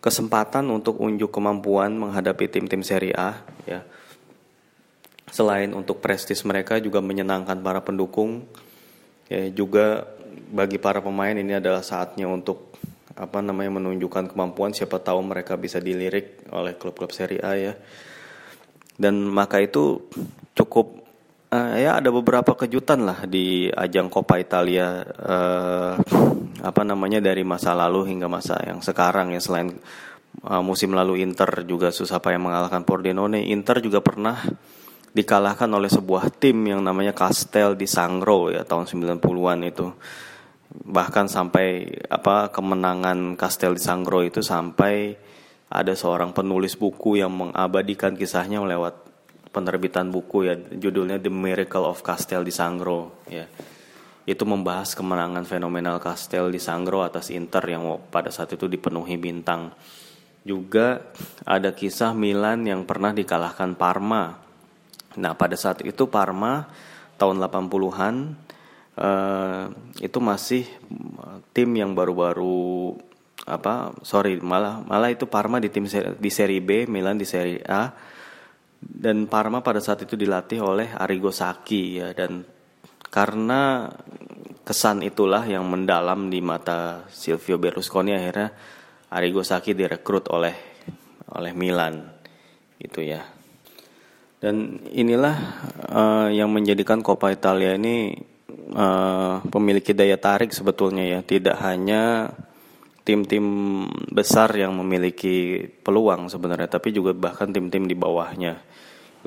[0.00, 3.36] kesempatan untuk unjuk kemampuan menghadapi tim-tim seri A
[3.68, 3.84] ya
[5.30, 8.46] selain untuk prestis mereka juga menyenangkan para pendukung.
[9.26, 10.06] Ya juga
[10.50, 12.70] bagi para pemain ini adalah saatnya untuk
[13.16, 14.70] apa namanya menunjukkan kemampuan.
[14.76, 17.74] Siapa tahu mereka bisa dilirik oleh klub-klub Serie A ya.
[18.96, 20.08] Dan maka itu
[20.56, 21.04] cukup
[21.52, 25.92] uh, ya ada beberapa kejutan lah di ajang Coppa Italia uh,
[26.64, 29.40] apa namanya dari masa lalu hingga masa yang sekarang ya.
[29.42, 29.74] Selain
[30.46, 34.38] uh, musim lalu Inter juga susah payah mengalahkan Pordenone Inter juga pernah
[35.16, 39.88] dikalahkan oleh sebuah tim yang namanya Castel di Sangro ya tahun 90-an itu.
[40.76, 45.16] Bahkan sampai apa kemenangan Castel di Sangro itu sampai
[45.72, 49.08] ada seorang penulis buku yang mengabadikan kisahnya lewat
[49.56, 53.48] penerbitan buku ya judulnya The Miracle of Castel di Sangro ya.
[54.28, 59.72] Itu membahas kemenangan fenomenal Castel di Sangro atas Inter yang pada saat itu dipenuhi bintang.
[60.44, 61.08] Juga
[61.48, 64.45] ada kisah Milan yang pernah dikalahkan Parma
[65.16, 66.68] nah pada saat itu Parma
[67.16, 68.14] tahun 80-an
[68.96, 69.64] eh,
[70.04, 70.64] itu masih
[71.56, 72.96] tim yang baru-baru
[73.46, 75.86] apa sorry malah malah itu Parma di tim
[76.18, 77.88] di seri B Milan di seri A.
[78.76, 82.44] Dan Parma pada saat itu dilatih oleh Arrigo Sacchi ya dan
[83.08, 83.88] karena
[84.66, 88.52] kesan itulah yang mendalam di mata Silvio Berlusconi akhirnya
[89.14, 90.54] Arrigo Sacchi direkrut oleh
[91.32, 92.04] oleh Milan
[92.76, 93.24] gitu ya
[94.36, 95.36] dan inilah
[95.88, 98.12] uh, yang menjadikan Coppa Italia ini
[98.76, 101.20] uh, memiliki daya tarik sebetulnya ya.
[101.24, 102.28] Tidak hanya
[103.06, 103.46] tim-tim
[104.12, 108.60] besar yang memiliki peluang sebenarnya tapi juga bahkan tim-tim di bawahnya.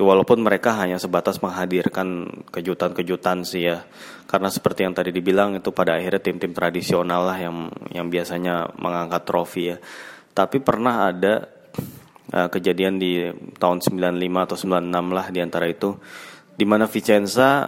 [0.00, 3.84] Walaupun mereka hanya sebatas menghadirkan kejutan-kejutan sih ya.
[4.30, 9.26] Karena seperti yang tadi dibilang itu pada akhirnya tim-tim tradisional lah yang yang biasanya mengangkat
[9.26, 9.76] trofi ya.
[10.32, 11.44] Tapi pernah ada
[12.32, 15.98] uh, kejadian di tahun 95 atau 96 lah di antara itu.
[16.54, 17.64] Di mana Vicenza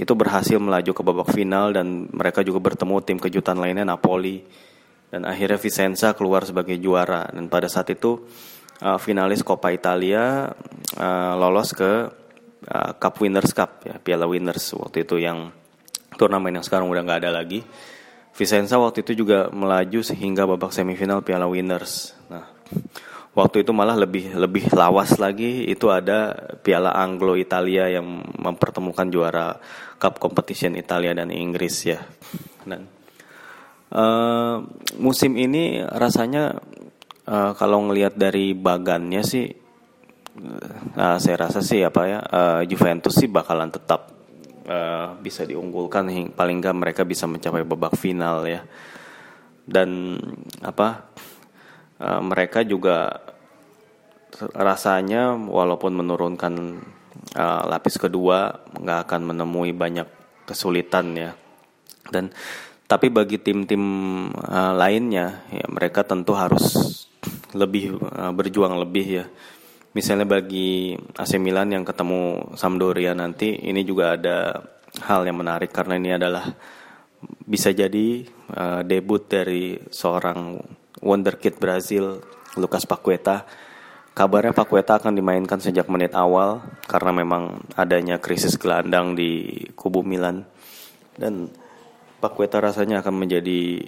[0.00, 4.40] itu berhasil melaju ke babak final dan mereka juga bertemu tim kejutan lainnya Napoli.
[5.10, 7.28] Dan akhirnya Vicenza keluar sebagai juara.
[7.28, 8.24] Dan pada saat itu
[8.80, 10.48] uh, finalis Coppa Italia
[10.96, 11.90] uh, lolos ke
[12.64, 15.52] uh, Cup Winners Cup ya Piala Winners waktu itu yang
[16.16, 17.60] turnamen yang sekarang udah nggak ada lagi.
[18.30, 22.16] Vicenza waktu itu juga melaju sehingga babak semifinal Piala Winners.
[22.30, 22.46] Nah
[23.36, 25.66] waktu itu malah lebih lebih lawas lagi.
[25.68, 28.06] Itu ada Piala Anglo Italia yang
[28.38, 29.56] mempertemukan juara
[30.00, 32.00] Cup Competition Italia dan Inggris ya.
[32.64, 33.00] Dan
[33.90, 34.70] Uh,
[35.02, 36.54] musim ini rasanya
[37.26, 39.50] uh, kalau ngelihat dari bagannya sih,
[40.94, 44.14] uh, saya rasa sih apa ya uh, Juventus sih bakalan tetap
[44.70, 46.06] uh, bisa diunggulkan,
[46.38, 48.62] paling nggak mereka bisa mencapai babak final ya.
[49.66, 50.14] Dan
[50.62, 51.10] apa
[52.00, 53.20] uh, mereka juga
[54.56, 56.54] rasanya walaupun menurunkan
[57.36, 60.08] uh, lapis kedua nggak akan menemui banyak
[60.48, 61.30] kesulitan ya.
[62.10, 62.32] Dan
[62.90, 63.82] tapi bagi tim-tim
[64.34, 66.98] uh, lainnya, ya mereka tentu harus
[67.54, 69.26] lebih uh, berjuang lebih ya.
[69.94, 74.58] Misalnya bagi AC Milan yang ketemu Sampdoria nanti, ini juga ada
[75.06, 76.50] hal yang menarik karena ini adalah
[77.46, 80.58] bisa jadi uh, debut dari seorang
[81.00, 82.20] wonderkid Brazil,
[82.56, 83.44] Lucas Paqueta.
[84.10, 90.44] Kabarnya Paqueta akan dimainkan sejak menit awal karena memang adanya krisis gelandang di kubu Milan
[91.16, 91.48] dan
[92.20, 93.80] Paqueta rasanya akan menjadi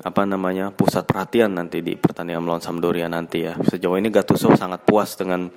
[0.00, 3.52] apa namanya pusat perhatian nanti di pertandingan melawan Sampdoria nanti ya.
[3.60, 5.52] Sejauh ini Gattuso sangat puas dengan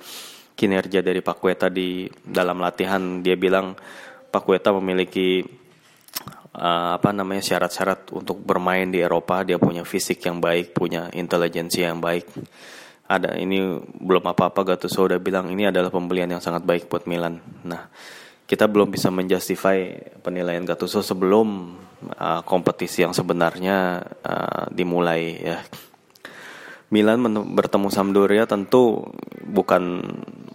[0.52, 3.24] kinerja dari Paqueta di dalam latihan.
[3.24, 3.72] Dia bilang
[4.28, 5.40] Paqueta memiliki
[6.54, 9.42] uh, apa namanya syarat-syarat untuk bermain di Eropa.
[9.46, 12.26] Dia punya fisik yang baik, punya intelijensi yang baik.
[13.10, 17.42] Ada ini belum apa-apa Gattuso udah bilang ini adalah pembelian yang sangat baik buat Milan.
[17.66, 17.90] Nah,
[18.46, 19.90] kita belum bisa menjustify
[20.22, 21.74] penilaian Gattuso sebelum
[22.14, 25.58] uh, kompetisi yang sebenarnya uh, dimulai ya.
[26.90, 27.22] Milan
[27.54, 29.06] bertemu Sampdoria tentu
[29.46, 30.02] bukan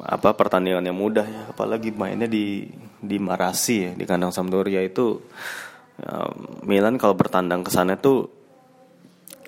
[0.03, 2.67] apa pertandingan yang mudah ya, apalagi mainnya di
[2.99, 5.23] di Marasi ya, di kandang Sampdoria itu
[6.67, 8.27] Milan kalau bertandang ke sana tuh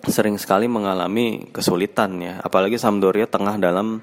[0.07, 3.99] sering sekali mengalami kesulitan ya, apalagi Sampdoria tengah dalam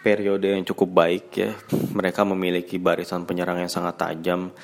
[0.00, 1.50] periode yang cukup baik ya.
[1.72, 4.54] Mereka memiliki barisan penyerang yang sangat tajam.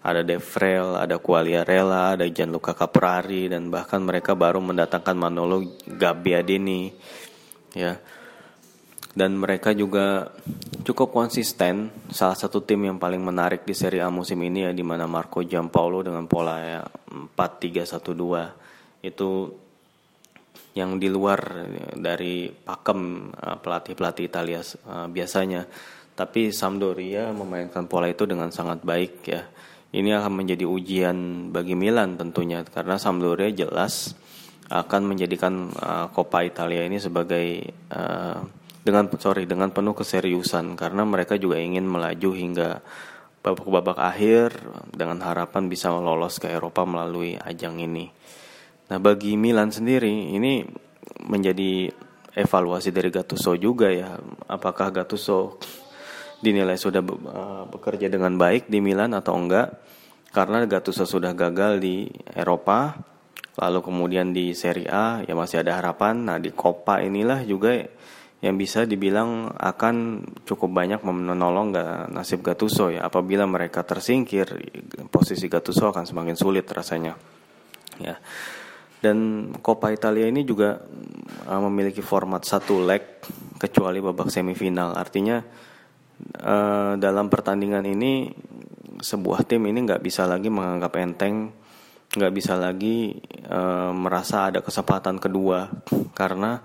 [0.00, 6.88] Ada Devrel, ada Quagliarella, ada Gianluca Caprari dan bahkan mereka baru mendatangkan Manolo Gabbiadini
[7.76, 8.00] ya.
[9.10, 10.30] Dan mereka juga
[10.86, 11.90] cukup konsisten.
[12.14, 15.42] Salah satu tim yang paling menarik di Serie A musim ini ya di mana Marco
[15.42, 16.80] Giampaolo dengan pola ya
[17.34, 19.30] 4-3-1-2 itu
[20.78, 21.66] yang di luar
[21.98, 25.66] dari pakem uh, pelatih-pelatih Italia uh, biasanya.
[26.14, 29.42] Tapi Sampdoria memainkan pola itu dengan sangat baik ya.
[29.90, 34.14] Ini akan menjadi ujian bagi Milan tentunya karena Sampdoria jelas
[34.70, 38.38] akan menjadikan uh, Coppa Italia ini sebagai uh,
[38.80, 42.80] dengan sorry dengan penuh keseriusan karena mereka juga ingin melaju hingga
[43.40, 44.56] babak-babak akhir
[44.92, 48.12] dengan harapan bisa lolos ke Eropa melalui ajang ini.
[48.92, 50.64] Nah bagi Milan sendiri ini
[51.24, 51.88] menjadi
[52.36, 54.16] evaluasi dari Gattuso juga ya.
[54.48, 55.60] Apakah Gattuso
[56.40, 59.76] dinilai sudah uh, bekerja dengan baik di Milan atau enggak?
[60.30, 62.06] Karena Gattuso sudah gagal di
[62.38, 62.94] Eropa,
[63.58, 66.22] lalu kemudian di Serie A ya masih ada harapan.
[66.22, 67.74] Nah di Coppa inilah juga
[68.40, 71.76] yang bisa dibilang akan cukup banyak menolong
[72.08, 73.04] nasib Gattuso ya.
[73.04, 74.48] Apabila mereka tersingkir,
[75.12, 77.20] posisi Gattuso akan semakin sulit rasanya.
[78.00, 78.16] Ya.
[79.00, 80.76] Dan Coppa Italia ini juga
[81.48, 83.20] uh, memiliki format satu leg
[83.60, 84.96] kecuali babak semifinal.
[84.96, 85.40] Artinya
[86.40, 88.28] uh, dalam pertandingan ini
[89.00, 91.48] sebuah tim ini nggak bisa lagi menganggap enteng,
[92.12, 93.16] nggak bisa lagi
[93.48, 95.68] uh, merasa ada kesempatan kedua
[96.12, 96.60] karena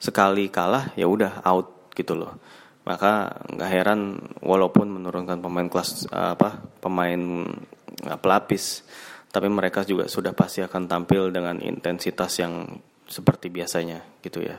[0.00, 2.40] sekali kalah ya udah out gitu loh.
[2.88, 7.44] Maka nggak heran walaupun menurunkan pemain kelas apa pemain
[8.08, 8.82] uh, pelapis
[9.30, 12.66] tapi mereka juga sudah pasti akan tampil dengan intensitas yang
[13.06, 14.58] seperti biasanya gitu ya.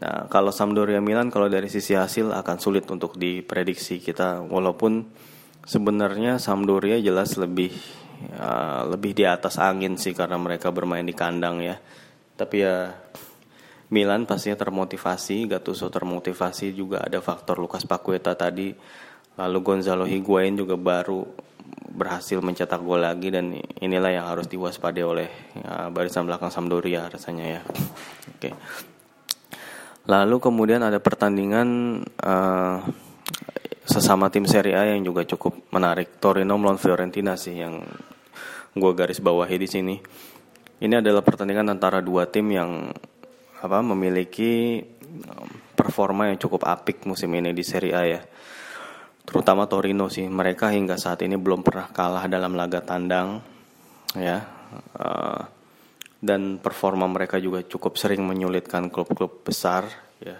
[0.00, 5.08] Nah, kalau Sampdoria Milan kalau dari sisi hasil akan sulit untuk diprediksi kita walaupun
[5.64, 7.72] sebenarnya Sampdoria jelas lebih
[8.36, 11.76] uh, lebih di atas angin sih karena mereka bermain di kandang ya.
[12.36, 12.92] Tapi ya
[13.90, 18.70] Milan pastinya termotivasi, Gattuso termotivasi juga ada faktor Lukas Paqueta tadi.
[19.34, 21.26] Lalu Gonzalo Higuain juga baru
[21.90, 23.50] berhasil mencetak gol lagi dan
[23.82, 27.60] inilah yang harus diwaspadai oleh ya, barisan belakang Sampdoria rasanya ya.
[28.30, 28.50] Oke.
[30.06, 32.78] Lalu kemudian ada pertandingan uh,
[33.82, 37.82] sesama tim Serie A yang juga cukup menarik Torino melawan Fiorentina sih yang
[38.70, 39.96] gue garis bawahi di sini.
[40.80, 42.94] Ini adalah pertandingan antara dua tim yang
[43.60, 44.80] apa memiliki
[45.76, 48.22] performa yang cukup apik musim ini di Serie A ya.
[49.24, 50.26] Terutama Torino sih.
[50.26, 53.40] Mereka hingga saat ini belum pernah kalah dalam laga tandang
[54.16, 54.38] ya.
[54.96, 55.40] Uh,
[56.20, 59.88] dan performa mereka juga cukup sering menyulitkan klub-klub besar
[60.20, 60.36] ya.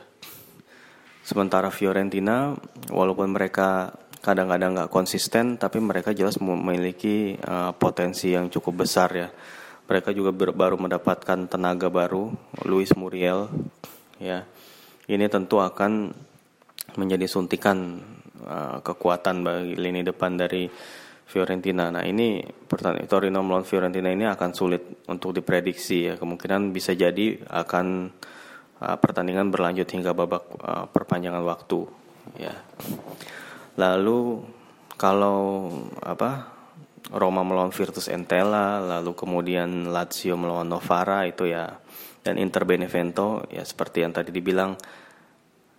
[1.24, 2.52] Sementara Fiorentina
[2.92, 9.28] walaupun mereka kadang-kadang nggak konsisten tapi mereka jelas memiliki uh, potensi yang cukup besar ya
[9.90, 12.30] mereka juga baru mendapatkan tenaga baru
[12.62, 13.50] Luis Muriel
[14.22, 14.46] ya
[15.10, 16.14] ini tentu akan
[16.94, 17.98] menjadi suntikan
[18.40, 20.64] Uh, kekuatan bagi lini depan dari
[21.28, 21.92] Fiorentina.
[21.92, 26.14] Nah ini pertandingan Torino melawan Fiorentina ini akan sulit untuk diprediksi ya.
[26.16, 28.08] Kemungkinan bisa jadi akan
[28.80, 31.84] uh, pertandingan berlanjut hingga babak uh, perpanjangan waktu
[32.40, 32.56] ya.
[33.76, 34.40] Lalu
[34.96, 35.68] kalau
[36.00, 36.59] apa
[37.08, 41.80] Roma melawan Virtus Entella, lalu kemudian Lazio melawan Novara itu ya.
[42.20, 44.76] Dan Inter Benevento ya seperti yang tadi dibilang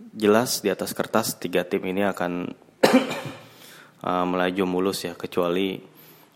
[0.09, 2.49] jelas di atas kertas tiga tim ini akan
[4.01, 5.77] uh, melaju mulus ya kecuali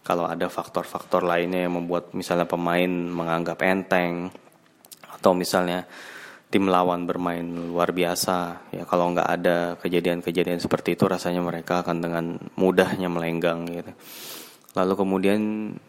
[0.05, 4.29] kalau ada faktor-faktor lainnya yang membuat misalnya pemain menganggap enteng
[5.09, 5.89] atau misalnya
[6.53, 11.97] tim lawan bermain luar biasa ya kalau nggak ada kejadian-kejadian seperti itu rasanya mereka akan
[11.97, 13.91] dengan mudahnya melenggang gitu
[14.75, 15.39] lalu kemudian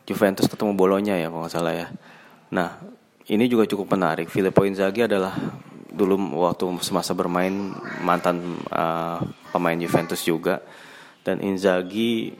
[0.06, 1.86] Juventus ketemu Bolonya ya kalau nggak salah ya.
[2.54, 2.78] Nah
[3.26, 4.30] ini juga cukup menarik.
[4.30, 5.34] Filippo Inzaghi adalah
[5.90, 7.74] dulu waktu semasa bermain
[8.06, 9.18] mantan uh,
[9.50, 10.62] pemain Juventus juga.
[11.26, 12.30] Dan Inzaghi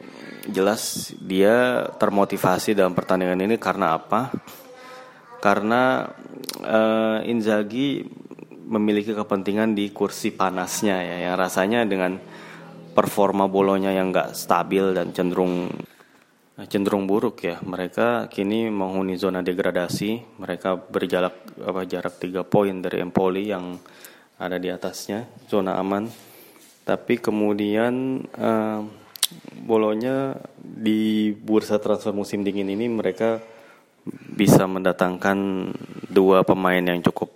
[0.47, 4.31] jelas dia termotivasi dalam pertandingan ini karena apa?
[5.43, 6.07] Karena
[6.63, 8.07] uh, Inzaghi
[8.67, 12.19] memiliki kepentingan di kursi panasnya ya yang rasanya dengan
[12.95, 15.71] performa bolonya yang gak stabil dan cenderung
[16.65, 17.61] cenderung buruk ya.
[17.61, 20.41] Mereka kini menghuni zona degradasi.
[20.41, 23.77] Mereka berjarak apa jarak 3 poin dari Empoli yang
[24.41, 26.09] ada di atasnya, zona aman.
[26.87, 28.81] Tapi kemudian uh,
[29.61, 33.43] bolonya di bursa transfer musim dingin ini mereka
[34.07, 35.73] bisa mendatangkan
[36.07, 37.35] dua pemain yang cukup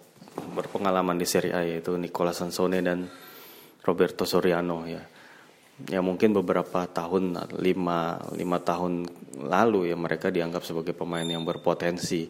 [0.55, 3.11] berpengalaman di Serie A yaitu Nicola Sansone dan
[3.83, 5.03] Roberto Soriano ya
[5.89, 9.09] ya mungkin beberapa tahun lima lima tahun
[9.41, 12.29] lalu ya mereka dianggap sebagai pemain yang berpotensi.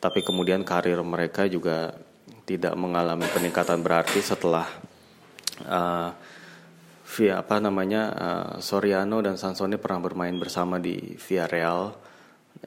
[0.00, 1.92] Tapi kemudian karir mereka juga
[2.48, 4.66] tidak mengalami peningkatan berarti setelah
[5.68, 6.10] uh,
[7.10, 11.94] via apa namanya uh, Soriano dan Sansone pernah bermain bersama di Villarreal.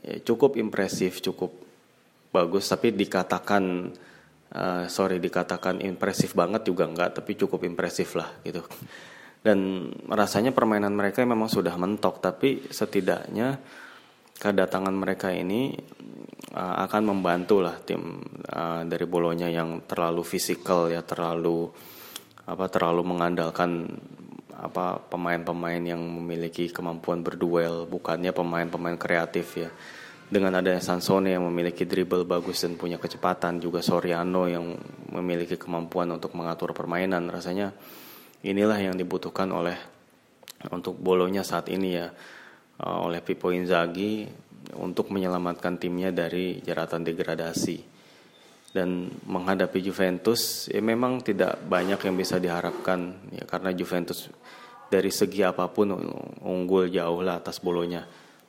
[0.03, 1.53] Ya, cukup impresif cukup
[2.33, 3.93] bagus tapi dikatakan
[4.53, 8.65] uh, sorry dikatakan impresif banget juga enggak tapi cukup impresif lah gitu
[9.43, 13.59] dan rasanya permainan mereka memang sudah mentok tapi setidaknya
[14.39, 15.75] kedatangan mereka ini
[16.55, 21.67] uh, akan membantu lah tim uh, dari Bolonya yang terlalu fisikal ya terlalu
[22.47, 23.87] apa terlalu mengandalkan
[24.63, 29.69] apa pemain-pemain yang memiliki kemampuan berduel bukannya pemain-pemain kreatif ya.
[30.23, 34.65] Dengan adanya Sansone yang memiliki dribble bagus dan punya kecepatan juga Soriano yang
[35.13, 37.75] memiliki kemampuan untuk mengatur permainan rasanya
[38.43, 39.75] inilah yang dibutuhkan oleh
[40.71, 42.07] untuk bolonya saat ini ya
[42.83, 44.27] uh, oleh Pippo Inzaghi
[44.79, 47.91] untuk menyelamatkan timnya dari jeratan degradasi.
[48.73, 54.33] Dan menghadapi Juventus ya memang tidak banyak yang bisa diharapkan ya karena Juventus
[54.89, 55.93] dari segi apa pun
[56.41, 58.01] unggul jauh lah atas bolonya.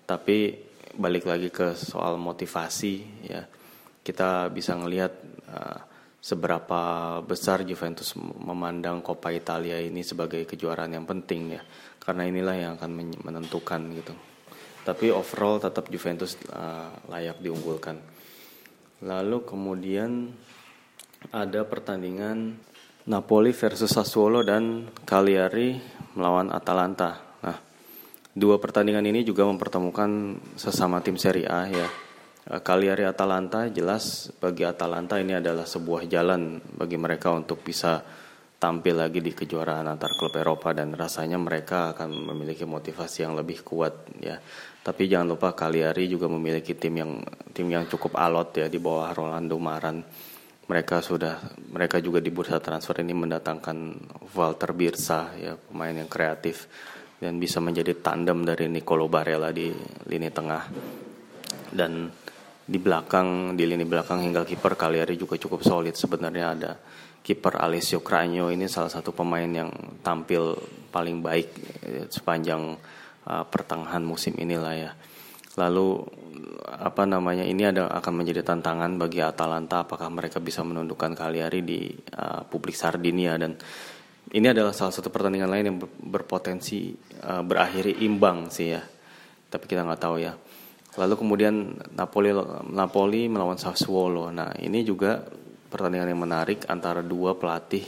[0.09, 0.57] Tapi
[0.97, 2.95] balik lagi ke soal motivasi
[3.28, 3.45] ya
[4.01, 5.12] kita bisa ngelihat
[5.53, 5.80] uh,
[6.24, 11.62] seberapa besar Juventus memandang Coppa Italia ini sebagai kejuaraan yang penting ya.
[12.00, 14.16] Karena inilah yang akan menentukan gitu.
[14.88, 18.00] Tapi overall tetap Juventus uh, layak diunggulkan.
[19.04, 20.32] Lalu kemudian
[21.28, 22.56] ada pertandingan
[23.04, 25.76] Napoli versus Sassuolo dan Cagliari
[26.16, 27.36] melawan Atalanta.
[28.34, 31.86] Dua pertandingan ini juga mempertemukan sesama tim Serie A ya.
[32.45, 38.05] Eh, Cagliari Atalanta jelas bagi Atalanta ini adalah sebuah jalan bagi mereka untuk bisa
[38.61, 43.64] tampil lagi di kejuaraan antar klub Eropa dan rasanya mereka akan memiliki motivasi yang lebih
[43.64, 44.36] kuat ya.
[44.84, 47.24] Tapi jangan lupa Cagliari juga memiliki tim yang
[47.57, 50.05] tim yang cukup alot ya di bawah Rolando Maran.
[50.64, 51.40] Mereka sudah
[51.72, 53.76] mereka juga di bursa transfer ini mendatangkan
[54.36, 56.68] Walter Birsa ya pemain yang kreatif
[57.20, 59.72] dan bisa menjadi tandem dari Nicolo Barella di
[60.09, 60.62] lini tengah
[61.72, 62.09] dan
[62.64, 66.72] di belakang di lini belakang hingga kiper Cagliari juga cukup solid sebenarnya ada
[67.20, 69.68] kiper Alessio Cragno ini salah satu pemain yang
[70.00, 70.56] tampil
[70.88, 71.48] paling baik
[71.84, 72.76] eh, sepanjang
[73.28, 74.90] uh, pertengahan musim inilah ya
[75.60, 76.04] lalu
[76.64, 81.92] apa namanya ini ada akan menjadi tantangan bagi Atalanta apakah mereka bisa menundukkan Cagliari di
[82.16, 83.54] uh, publik Sardinia dan
[84.32, 88.82] ini adalah salah satu pertandingan lain yang berpotensi uh, berakhiri imbang sih ya.
[89.46, 90.32] Tapi kita nggak tahu ya.
[90.95, 92.30] Lalu kemudian Napoli
[92.70, 94.30] Napoli melawan Sassuolo.
[94.30, 95.18] Nah ini juga
[95.70, 97.82] pertandingan yang menarik antara dua pelatih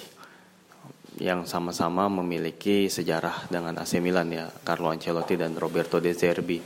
[1.17, 6.61] yang sama-sama memiliki sejarah dengan AC Milan ya, Carlo Ancelotti dan Roberto De Zerbi.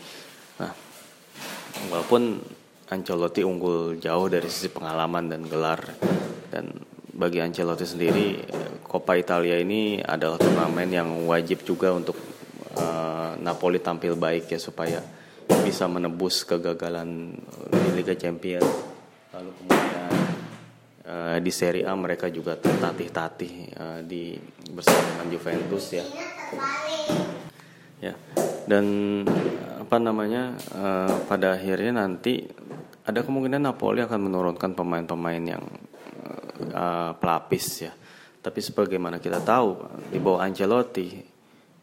[0.58, 0.72] Nah,
[1.92, 2.40] walaupun
[2.90, 5.78] Ancelotti unggul jauh dari sisi pengalaman dan gelar
[6.50, 6.66] dan
[7.14, 8.26] bagi Ancelotti sendiri
[8.82, 12.18] Coppa Italia ini adalah turnamen yang wajib juga untuk
[12.74, 14.98] uh, Napoli tampil baik ya supaya
[15.66, 17.34] bisa menebus kegagalan
[17.70, 18.66] di Liga Champions.
[19.34, 20.12] Lalu kemudian
[21.06, 24.34] uh, di Serie A mereka juga tertatih-tatih uh, di
[24.70, 26.04] bersama dengan Juventus ya.
[28.00, 28.14] Ya.
[28.64, 28.84] Dan
[29.80, 30.54] apa namanya
[31.26, 32.46] pada akhirnya nanti
[33.02, 35.64] ada kemungkinan Napoli akan menurunkan pemain-pemain yang
[37.18, 37.92] pelapis ya
[38.40, 41.29] tapi sebagaimana kita tahu di bawah Ancelotti eh,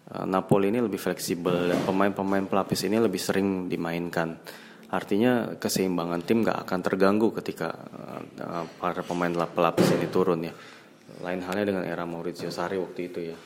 [0.08, 4.39] Napoli ini lebih fleksibel dan pemain-pemain pelapis ini lebih sering dimainkan.
[4.88, 7.76] Artinya keseimbangan tim gak akan terganggu ketika
[8.39, 10.53] uh, para pemain pelapis ini turun ya.
[11.20, 13.38] Lain halnya dengan era Maurizio Sarri waktu itu ya.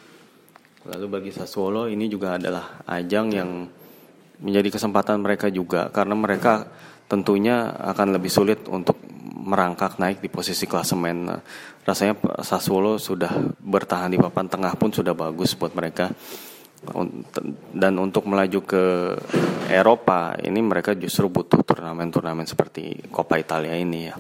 [0.82, 3.50] Lalu bagi Sassuolo ini juga adalah ajang yang
[4.42, 6.70] menjadi kesempatan mereka juga karena mereka
[7.06, 8.98] tentunya akan lebih sulit untuk
[9.42, 11.26] merangkak naik di posisi klasemen.
[11.82, 16.14] Rasanya Sassuolo sudah bertahan di papan tengah pun sudah bagus buat mereka.
[17.72, 18.84] Dan untuk melaju ke
[19.70, 24.16] Eropa ini mereka justru butuh turnamen-turnamen seperti Coppa Italia ini ya.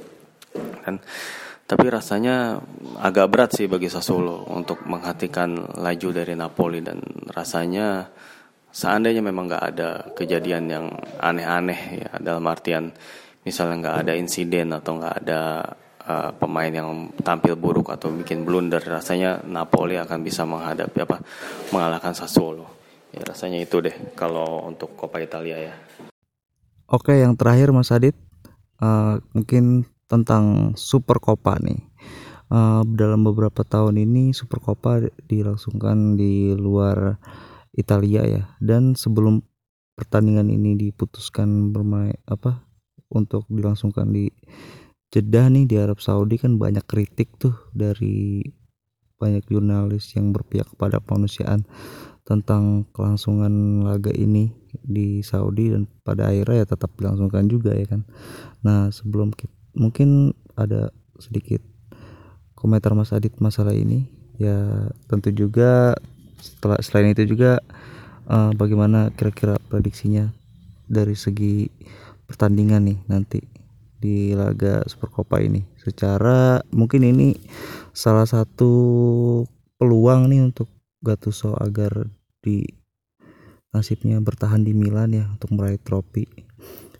[0.85, 1.01] Dan
[1.71, 2.59] tapi rasanya
[2.99, 6.99] agak berat sih bagi Sassuolo untuk menghatikan laju dari Napoli dan
[7.31, 8.11] rasanya
[8.75, 10.85] seandainya memang nggak ada kejadian yang
[11.15, 12.91] aneh-aneh ya dalam artian
[13.47, 15.63] misalnya nggak ada insiden atau nggak ada
[16.05, 21.21] uh, pemain yang tampil buruk atau bikin blunder rasanya Napoli akan bisa menghadapi apa?
[21.69, 22.67] Mengalahkan Sassuolo.
[23.11, 25.75] Ya rasanya itu deh kalau untuk Coppa Italia ya.
[26.87, 28.15] Oke yang terakhir Mas Adit
[28.79, 31.79] uh, mungkin tentang Super Coppa nih.
[32.51, 37.15] Uh, dalam beberapa tahun ini Super Coppa dilangsungkan di luar
[37.71, 38.43] Italia ya.
[38.59, 39.39] Dan sebelum
[39.95, 42.63] pertandingan ini diputuskan bermain apa
[43.11, 44.31] untuk dilangsungkan di
[45.11, 48.47] Jeddah nih di Arab Saudi kan banyak kritik tuh dari
[49.19, 51.67] banyak jurnalis yang berpihak kepada kemanusiaan
[52.23, 58.07] tentang kelangsungan laga ini di Saudi dan pada akhirnya ya tetap dilangsungkan juga ya kan.
[58.63, 61.59] Nah sebelum kita, mungkin ada sedikit
[62.55, 64.07] komentar Mas Adit masalah ini
[64.39, 65.93] ya tentu juga
[66.39, 67.59] setelah selain itu juga
[68.31, 70.31] uh, bagaimana kira-kira prediksinya
[70.87, 71.69] dari segi
[72.25, 73.60] pertandingan nih nanti
[74.01, 75.61] di laga Super Copa ini.
[75.77, 77.37] Secara mungkin ini
[77.93, 78.73] salah satu
[79.77, 80.67] peluang nih untuk
[81.01, 82.09] Gattuso agar
[82.41, 82.65] di
[83.73, 86.25] nasibnya bertahan di Milan ya untuk meraih trofi.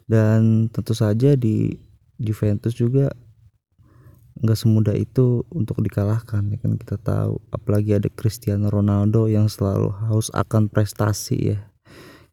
[0.06, 1.74] Dan tentu saja di
[2.22, 3.10] Juventus juga
[4.42, 6.78] nggak semudah itu untuk dikalahkan ya kan?
[6.78, 11.60] Kita tahu apalagi ada Cristiano Ronaldo yang selalu haus akan prestasi ya.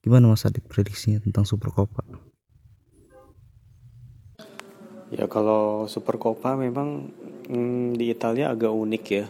[0.00, 2.27] Gimana Mas Adit prediksinya tentang Super Copa
[5.12, 7.08] ya kalau Super Copa memang
[7.48, 9.26] hmm, di Italia agak unik ya.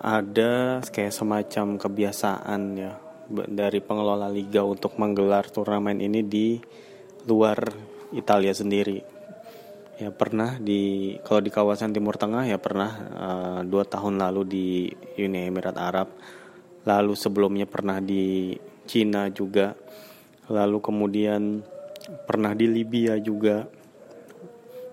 [0.00, 2.96] Ada kayak semacam kebiasaan ya
[3.30, 6.56] dari pengelola liga untuk menggelar turnamen ini di
[7.28, 7.60] luar
[8.16, 8.98] Italia sendiri.
[10.00, 14.66] Ya pernah di kalau di kawasan Timur Tengah ya pernah uh, dua tahun lalu di
[15.20, 16.08] Uni Emirat Arab.
[16.88, 18.56] Lalu sebelumnya pernah di
[18.88, 19.76] Cina juga.
[20.48, 21.60] Lalu kemudian
[22.24, 23.68] pernah di Libya juga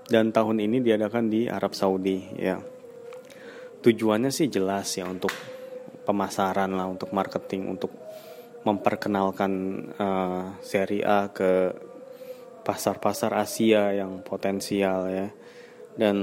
[0.08, 2.60] dan tahun ini diadakan di Arab Saudi ya.
[3.84, 5.32] Tujuannya sih jelas ya untuk
[6.08, 7.92] pemasaran lah untuk marketing untuk
[8.64, 9.52] memperkenalkan
[10.00, 11.72] uh, Serie A ke
[12.64, 15.28] pasar-pasar Asia yang potensial ya.
[15.96, 16.18] Dan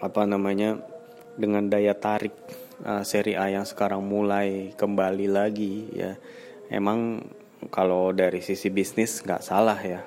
[0.00, 0.80] apa namanya
[1.36, 2.34] dengan daya tarik
[2.84, 6.16] uh, seri A yang sekarang mulai kembali lagi ya.
[6.72, 7.20] Emang
[7.68, 10.02] kalau dari sisi bisnis nggak salah ya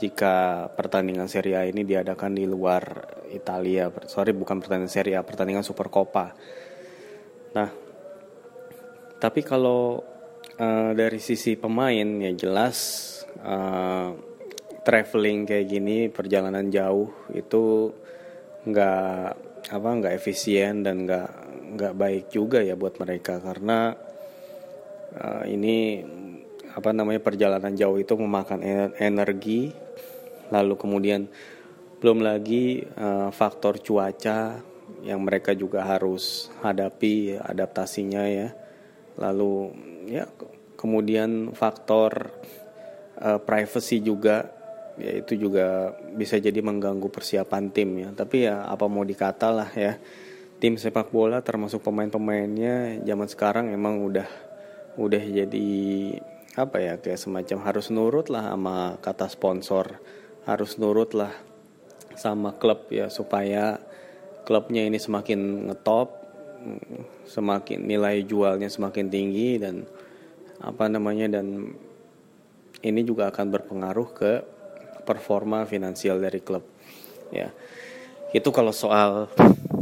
[0.00, 2.82] jika pertandingan Serie A ini diadakan di luar
[3.28, 3.92] Italia.
[4.08, 6.32] Sorry bukan pertandingan Serie A pertandingan Super Copa
[7.50, 7.66] nah
[9.20, 10.00] tapi kalau
[10.56, 12.78] uh, dari sisi pemain ya jelas
[13.44, 14.16] uh,
[14.80, 17.92] traveling kayak gini perjalanan jauh itu
[18.64, 19.28] nggak
[19.70, 21.30] apa nggak efisien dan nggak
[21.76, 23.38] nggak baik juga ya buat mereka.
[23.44, 23.92] Karena
[25.20, 26.00] uh, ini
[26.74, 28.62] apa namanya perjalanan jauh itu memakan
[28.98, 29.70] energi.
[30.50, 31.30] Lalu kemudian
[32.02, 34.58] belum lagi uh, faktor cuaca
[35.06, 38.48] yang mereka juga harus hadapi adaptasinya ya.
[39.20, 39.52] Lalu
[40.10, 40.26] ya
[40.74, 42.34] kemudian faktor
[43.20, 44.48] uh, privacy juga
[45.00, 48.08] ya itu juga bisa jadi mengganggu persiapan tim ya.
[48.10, 50.00] Tapi ya apa mau dikata lah ya
[50.60, 54.28] tim sepak bola termasuk pemain-pemainnya zaman sekarang emang udah
[55.00, 55.72] udah jadi
[56.66, 60.00] apa ya kayak semacam harus nurut lah sama kata sponsor.
[60.44, 61.32] Harus nurut lah
[62.16, 63.80] sama klub ya supaya
[64.44, 66.20] klubnya ini semakin ngetop
[67.24, 69.88] semakin nilai jualnya semakin tinggi dan
[70.60, 71.72] apa namanya dan
[72.84, 74.32] ini juga akan berpengaruh ke
[75.08, 76.64] performa finansial dari klub
[77.32, 77.48] ya.
[78.30, 79.26] Itu kalau soal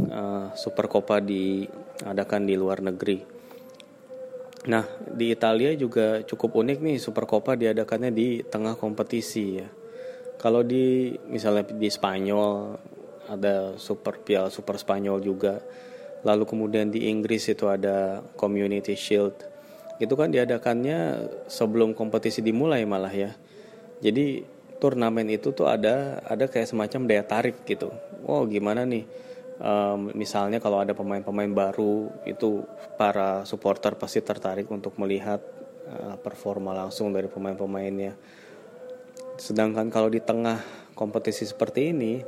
[0.09, 3.38] uh, Super Copa diadakan di luar negeri
[4.69, 9.67] nah di Italia juga cukup unik nih Super Copa diadakannya di tengah kompetisi ya
[10.37, 12.77] kalau di misalnya di Spanyol
[13.33, 15.57] ada Super Piala Super Spanyol juga
[16.21, 19.41] lalu kemudian di Inggris itu ada Community Shield
[19.97, 23.33] itu kan diadakannya sebelum kompetisi dimulai malah ya
[23.99, 24.45] jadi
[24.79, 27.91] turnamen itu tuh ada ada kayak semacam daya tarik gitu.
[28.23, 29.03] Oh gimana nih?
[29.59, 32.63] Um, misalnya kalau ada pemain-pemain baru itu
[32.95, 35.43] para supporter pasti tertarik untuk melihat
[35.83, 38.15] uh, performa langsung dari pemain-pemainnya.
[39.35, 40.63] Sedangkan kalau di tengah
[40.95, 42.23] kompetisi seperti ini,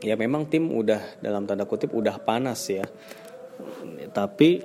[0.00, 2.88] ya memang tim udah dalam tanda kutip udah panas ya.
[4.16, 4.64] Tapi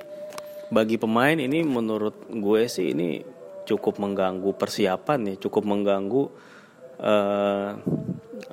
[0.71, 3.19] bagi pemain ini menurut gue sih ini
[3.67, 6.23] cukup mengganggu persiapan ya, cukup mengganggu
[7.03, 7.69] uh,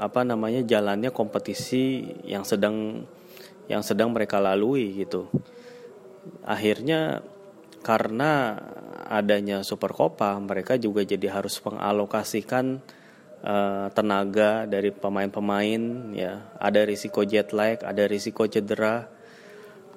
[0.03, 3.07] apa namanya jalannya kompetisi yang sedang
[3.71, 5.31] yang sedang mereka lalui gitu.
[6.43, 7.23] Akhirnya
[7.87, 8.59] karena
[9.07, 12.83] adanya Super Copa, mereka juga jadi harus mengalokasikan
[13.47, 16.51] uh, tenaga dari pemain-pemain ya.
[16.59, 19.07] Ada risiko jet lag, ada risiko cedera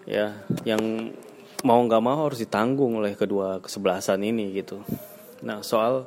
[0.06, 1.10] ya yang
[1.64, 4.86] mau nggak mau harus ditanggung oleh kedua kesebelasan ini gitu.
[5.42, 6.06] Nah, soal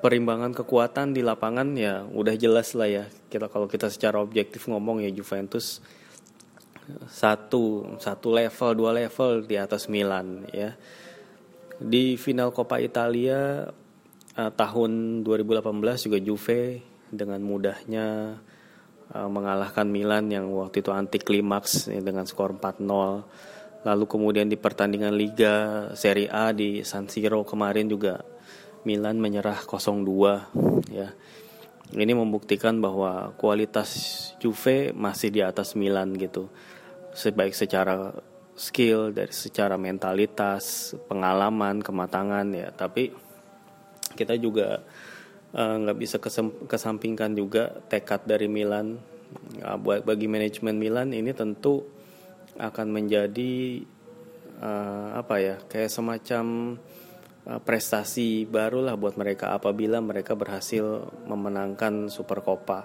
[0.00, 5.04] perimbangan kekuatan di lapangan ya udah jelas lah ya kita kalau kita secara objektif ngomong
[5.04, 5.84] ya Juventus
[7.06, 10.74] satu satu level dua level di atas Milan ya
[11.80, 13.64] di final Coppa Italia
[14.36, 18.36] uh, tahun 2018 juga Juve dengan mudahnya
[19.16, 22.84] uh, mengalahkan Milan yang waktu itu anti klimaks ya, dengan skor 4-0
[23.80, 28.20] lalu kemudian di pertandingan Liga Serie A di San Siro kemarin juga
[28.84, 31.12] Milan menyerah 0-2 ya.
[31.90, 33.90] Ini membuktikan bahwa kualitas
[34.38, 36.46] Juve masih di atas Milan gitu.
[37.20, 38.16] Sebaik secara
[38.56, 42.72] skill dari secara mentalitas, pengalaman, kematangan ya.
[42.72, 43.12] Tapi
[44.16, 44.80] kita juga
[45.52, 46.16] eh, nggak uh, bisa
[46.64, 48.96] kesampingkan juga tekad dari Milan.
[49.60, 51.84] Uh, bagi manajemen Milan ini tentu
[52.56, 53.84] akan menjadi
[54.58, 56.76] uh, apa ya kayak semacam
[57.46, 62.82] uh, prestasi barulah buat mereka apabila mereka berhasil memenangkan Super Copa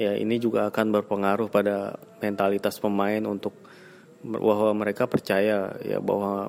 [0.00, 3.52] ya ini juga akan berpengaruh pada mentalitas pemain untuk
[4.24, 6.48] bahwa mereka percaya ya bahwa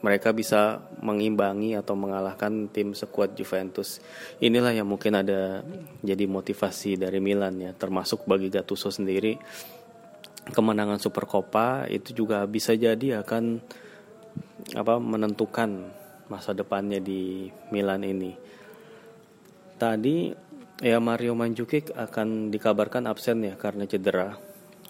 [0.00, 4.00] mereka bisa mengimbangi atau mengalahkan tim sekuat Juventus.
[4.40, 5.60] Inilah yang mungkin ada
[6.00, 9.36] jadi motivasi dari Milan ya, termasuk bagi Gattuso sendiri
[10.48, 13.60] kemenangan Super Copa itu juga bisa jadi akan
[14.76, 15.92] apa menentukan
[16.30, 18.32] masa depannya di Milan ini.
[19.76, 20.32] Tadi
[20.80, 24.36] ya Mario Mandzukic akan dikabarkan absen ya karena cedera.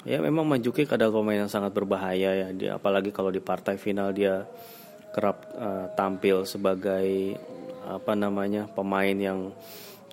[0.07, 4.17] Ya memang Mandzukic adalah pemain yang sangat berbahaya ya, dia apalagi kalau di partai final
[4.17, 4.49] dia
[5.13, 7.37] kerap uh, tampil sebagai
[7.85, 9.51] apa namanya pemain yang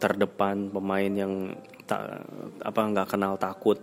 [0.01, 1.55] terdepan, pemain yang
[1.87, 2.25] tak
[2.59, 3.79] apa nggak kenal takut,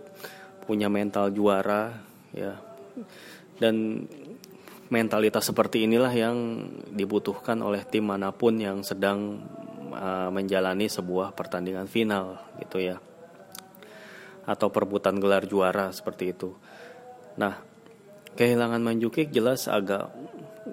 [0.69, 1.95] punya mental juara
[2.35, 2.59] ya
[3.57, 4.05] dan
[4.91, 6.37] mentalitas seperti inilah yang
[6.93, 9.41] dibutuhkan oleh tim mana pun yang sedang
[9.95, 12.99] uh, menjalani sebuah pertandingan final gitu ya.
[14.45, 16.53] Atau perebutan gelar juara seperti itu.
[17.39, 17.57] Nah,
[18.35, 20.11] kehilangan Manjukic jelas agak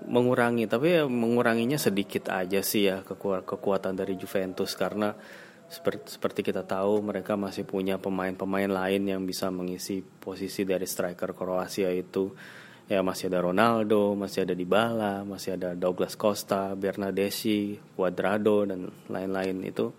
[0.08, 3.00] mengurangi tapi ya menguranginya sedikit aja sih ya
[3.46, 4.74] kekuatan dari Juventus.
[4.74, 5.14] Karena
[5.72, 11.32] seperti, seperti kita tahu mereka masih punya pemain-pemain lain yang bisa mengisi posisi dari striker
[11.32, 12.28] Kroasia itu
[12.92, 19.64] ya masih ada Ronaldo, masih ada Dybala, masih ada Douglas Costa, Bernadeschi, Cuadrado dan lain-lain.
[19.64, 19.96] Itu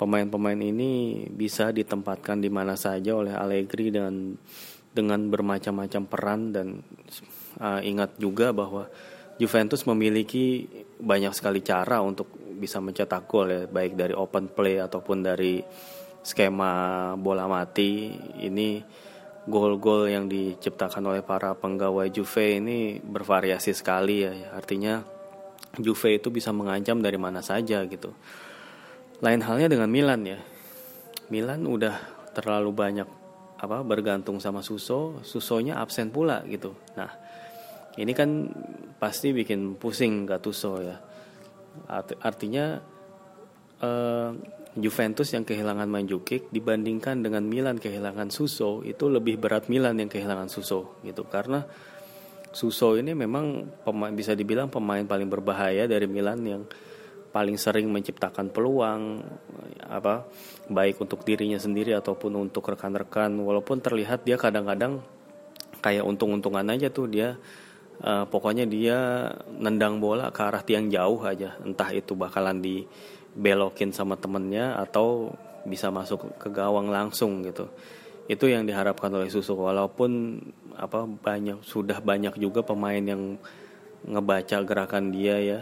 [0.00, 4.40] pemain-pemain ini bisa ditempatkan di mana saja oleh Allegri dan
[4.92, 6.80] dengan bermacam-macam peran dan
[7.60, 8.88] uh, ingat juga bahwa
[9.36, 15.18] Juventus memiliki banyak sekali cara untuk bisa mencetak gol ya baik dari open play ataupun
[15.20, 15.60] dari
[16.24, 18.12] skema bola mati.
[18.38, 18.68] Ini
[19.46, 25.02] gol-gol yang diciptakan oleh para penggawa Juve ini bervariasi sekali ya artinya
[25.80, 28.12] Juve itu bisa mengancam dari mana saja gitu.
[29.24, 30.36] Lain halnya dengan Milan ya.
[31.32, 31.96] Milan udah
[32.36, 33.08] terlalu banyak
[33.62, 36.76] apa bergantung sama Suso Susonya absen pula gitu.
[36.98, 37.08] Nah
[37.96, 38.52] ini kan
[39.00, 41.00] pasti bikin pusing Gattuso ya.
[42.20, 42.76] Artinya
[43.80, 44.30] uh,
[44.72, 50.48] Juventus yang kehilangan Mandzukic dibandingkan dengan Milan kehilangan Suso itu lebih berat Milan yang kehilangan
[50.48, 51.28] Suso gitu.
[51.28, 51.60] Karena
[52.52, 56.62] Suso ini memang pemain bisa dibilang pemain paling berbahaya dari Milan yang
[57.32, 59.24] paling sering menciptakan peluang
[59.88, 60.28] apa
[60.68, 63.32] baik untuk dirinya sendiri ataupun untuk rekan-rekan.
[63.32, 65.04] Walaupun terlihat dia kadang-kadang
[65.84, 67.36] kayak untung-untungan aja tuh dia
[68.04, 71.56] uh, pokoknya dia nendang bola ke arah tiang jauh aja.
[71.60, 72.60] Entah itu bakalan
[73.32, 75.32] dibelokin sama temennya atau
[75.64, 77.70] bisa masuk ke gawang langsung gitu.
[78.28, 80.38] Itu yang diharapkan oleh Susu walaupun
[80.76, 83.36] apa banyak sudah banyak juga pemain yang
[84.06, 85.60] ngebaca gerakan dia ya.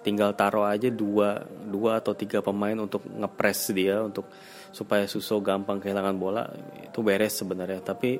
[0.00, 4.24] Tinggal taruh aja dua dua atau tiga pemain untuk ngepres dia untuk
[4.72, 6.48] supaya Suso gampang kehilangan bola
[6.80, 7.84] itu beres sebenarnya.
[7.84, 8.16] Tapi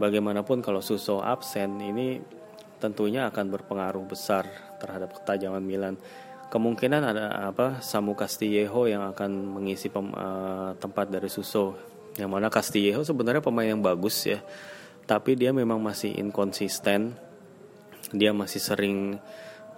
[0.00, 2.18] bagaimanapun kalau Suso absen ini
[2.82, 4.44] tentunya akan berpengaruh besar
[4.82, 5.94] terhadap ketajaman Milan.
[6.54, 11.74] Kemungkinan ada apa Samu Castillejo yang akan mengisi pem, uh, tempat dari Suso.
[12.14, 14.38] Yang mana Castillejo sebenarnya pemain yang bagus ya,
[15.02, 17.18] tapi dia memang masih inkonsisten.
[18.14, 19.18] Dia masih sering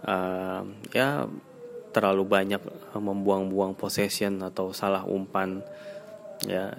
[0.04, 0.62] uh,
[0.92, 1.24] ya
[1.96, 2.60] terlalu banyak
[2.92, 5.64] membuang-buang possession atau salah umpan.
[6.44, 6.76] Ya,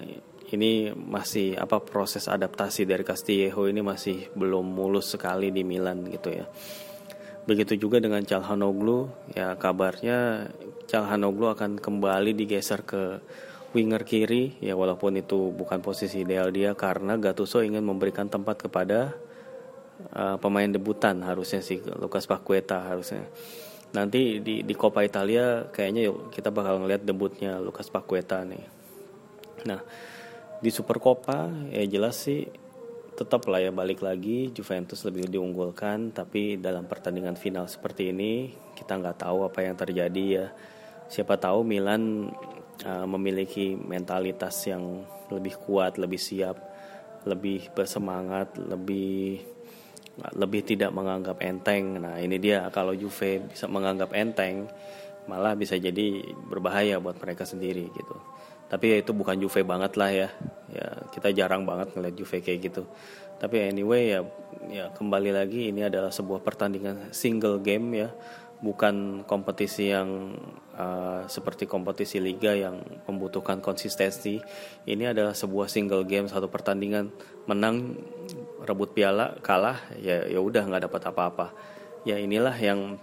[0.53, 6.37] ini masih apa proses adaptasi dari Castillejo ini masih belum mulus sekali di Milan gitu
[6.37, 6.45] ya.
[7.47, 10.51] Begitu juga dengan Calhanoglu, ya kabarnya
[10.83, 13.23] Calhanoglu akan kembali digeser ke
[13.71, 19.15] winger kiri ya walaupun itu bukan posisi ideal dia karena Gattuso ingin memberikan tempat kepada
[20.15, 23.27] uh, pemain debutan harusnya sih Lucas Paqueta harusnya.
[23.95, 28.63] Nanti di di Coppa Italia kayaknya yuk kita bakal ngeliat debutnya Lucas Paqueta nih.
[29.67, 29.79] Nah,
[30.59, 32.43] di Super Copa ya jelas sih
[33.17, 38.93] tetap lah ya balik lagi Juventus lebih diunggulkan tapi dalam pertandingan final seperti ini kita
[38.93, 40.45] nggak tahu apa yang terjadi ya.
[41.09, 42.29] Siapa tahu Milan
[42.85, 45.01] uh, memiliki mentalitas yang
[45.33, 46.61] lebih kuat lebih siap
[47.25, 49.41] lebih bersemangat lebih
[50.37, 51.97] lebih tidak menganggap enteng.
[51.97, 54.69] Nah ini dia kalau Juve bisa menganggap enteng
[55.25, 58.15] malah bisa jadi berbahaya buat mereka sendiri gitu
[58.67, 60.29] tapi ya itu bukan Juve banget lah ya.
[60.67, 62.83] Ya kita jarang banget ngeliat Juve kayak gitu.
[63.39, 64.21] Tapi anyway ya
[64.67, 68.09] ya kembali lagi ini adalah sebuah pertandingan single game ya.
[68.57, 70.33] Bukan kompetisi yang
[70.75, 74.41] uh, seperti kompetisi liga yang membutuhkan konsistensi.
[74.83, 77.13] Ini adalah sebuah single game satu pertandingan
[77.47, 77.95] menang
[78.67, 81.47] rebut piala kalah ya ya udah nggak dapat apa-apa.
[82.03, 82.99] Ya inilah yang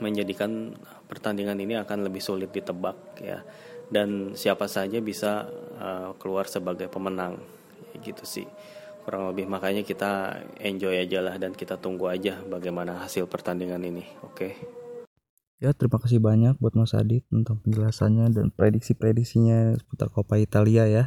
[0.00, 0.72] menjadikan
[1.06, 3.44] pertandingan ini akan lebih sulit ditebak ya
[3.92, 5.48] dan siapa saja bisa
[5.80, 7.40] uh, keluar sebagai pemenang.
[8.00, 8.46] Gitu sih.
[9.04, 9.44] Kurang lebih.
[9.48, 14.04] Makanya kita enjoy aja lah dan kita tunggu aja bagaimana hasil pertandingan ini.
[14.24, 14.32] Oke?
[14.34, 14.54] Okay?
[15.62, 21.04] ya terima kasih banyak buat Mas Adit tentang penjelasannya dan prediksi-prediksinya seputar Coppa Italia ya.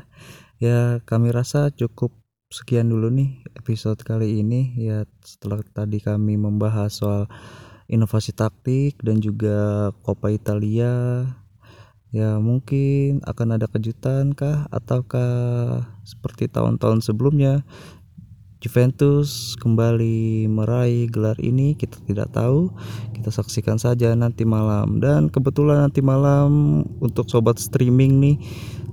[0.58, 2.18] Ya kami rasa cukup
[2.50, 4.74] sekian dulu nih episode kali ini.
[4.82, 7.30] Ya setelah tadi kami membahas soal
[7.86, 11.22] inovasi taktik dan juga Coppa Italia
[12.18, 14.66] ya mungkin akan ada kejutan kah?
[14.74, 17.62] Ataukah seperti tahun-tahun sebelumnya
[18.58, 21.78] Juventus kembali meraih gelar ini?
[21.78, 22.74] Kita tidak tahu.
[23.14, 24.98] Kita saksikan saja nanti malam.
[24.98, 28.38] Dan kebetulan nanti malam untuk sobat streaming nih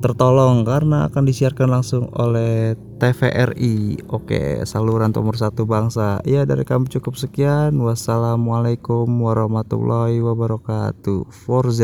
[0.05, 6.23] tertolong karena akan disiarkan langsung oleh TVRI oke saluran nomor satu bangsa.
[6.29, 7.75] Ya dari kami cukup sekian.
[7.81, 11.27] Wassalamualaikum warahmatullahi wabarakatuh.
[11.33, 11.83] Forza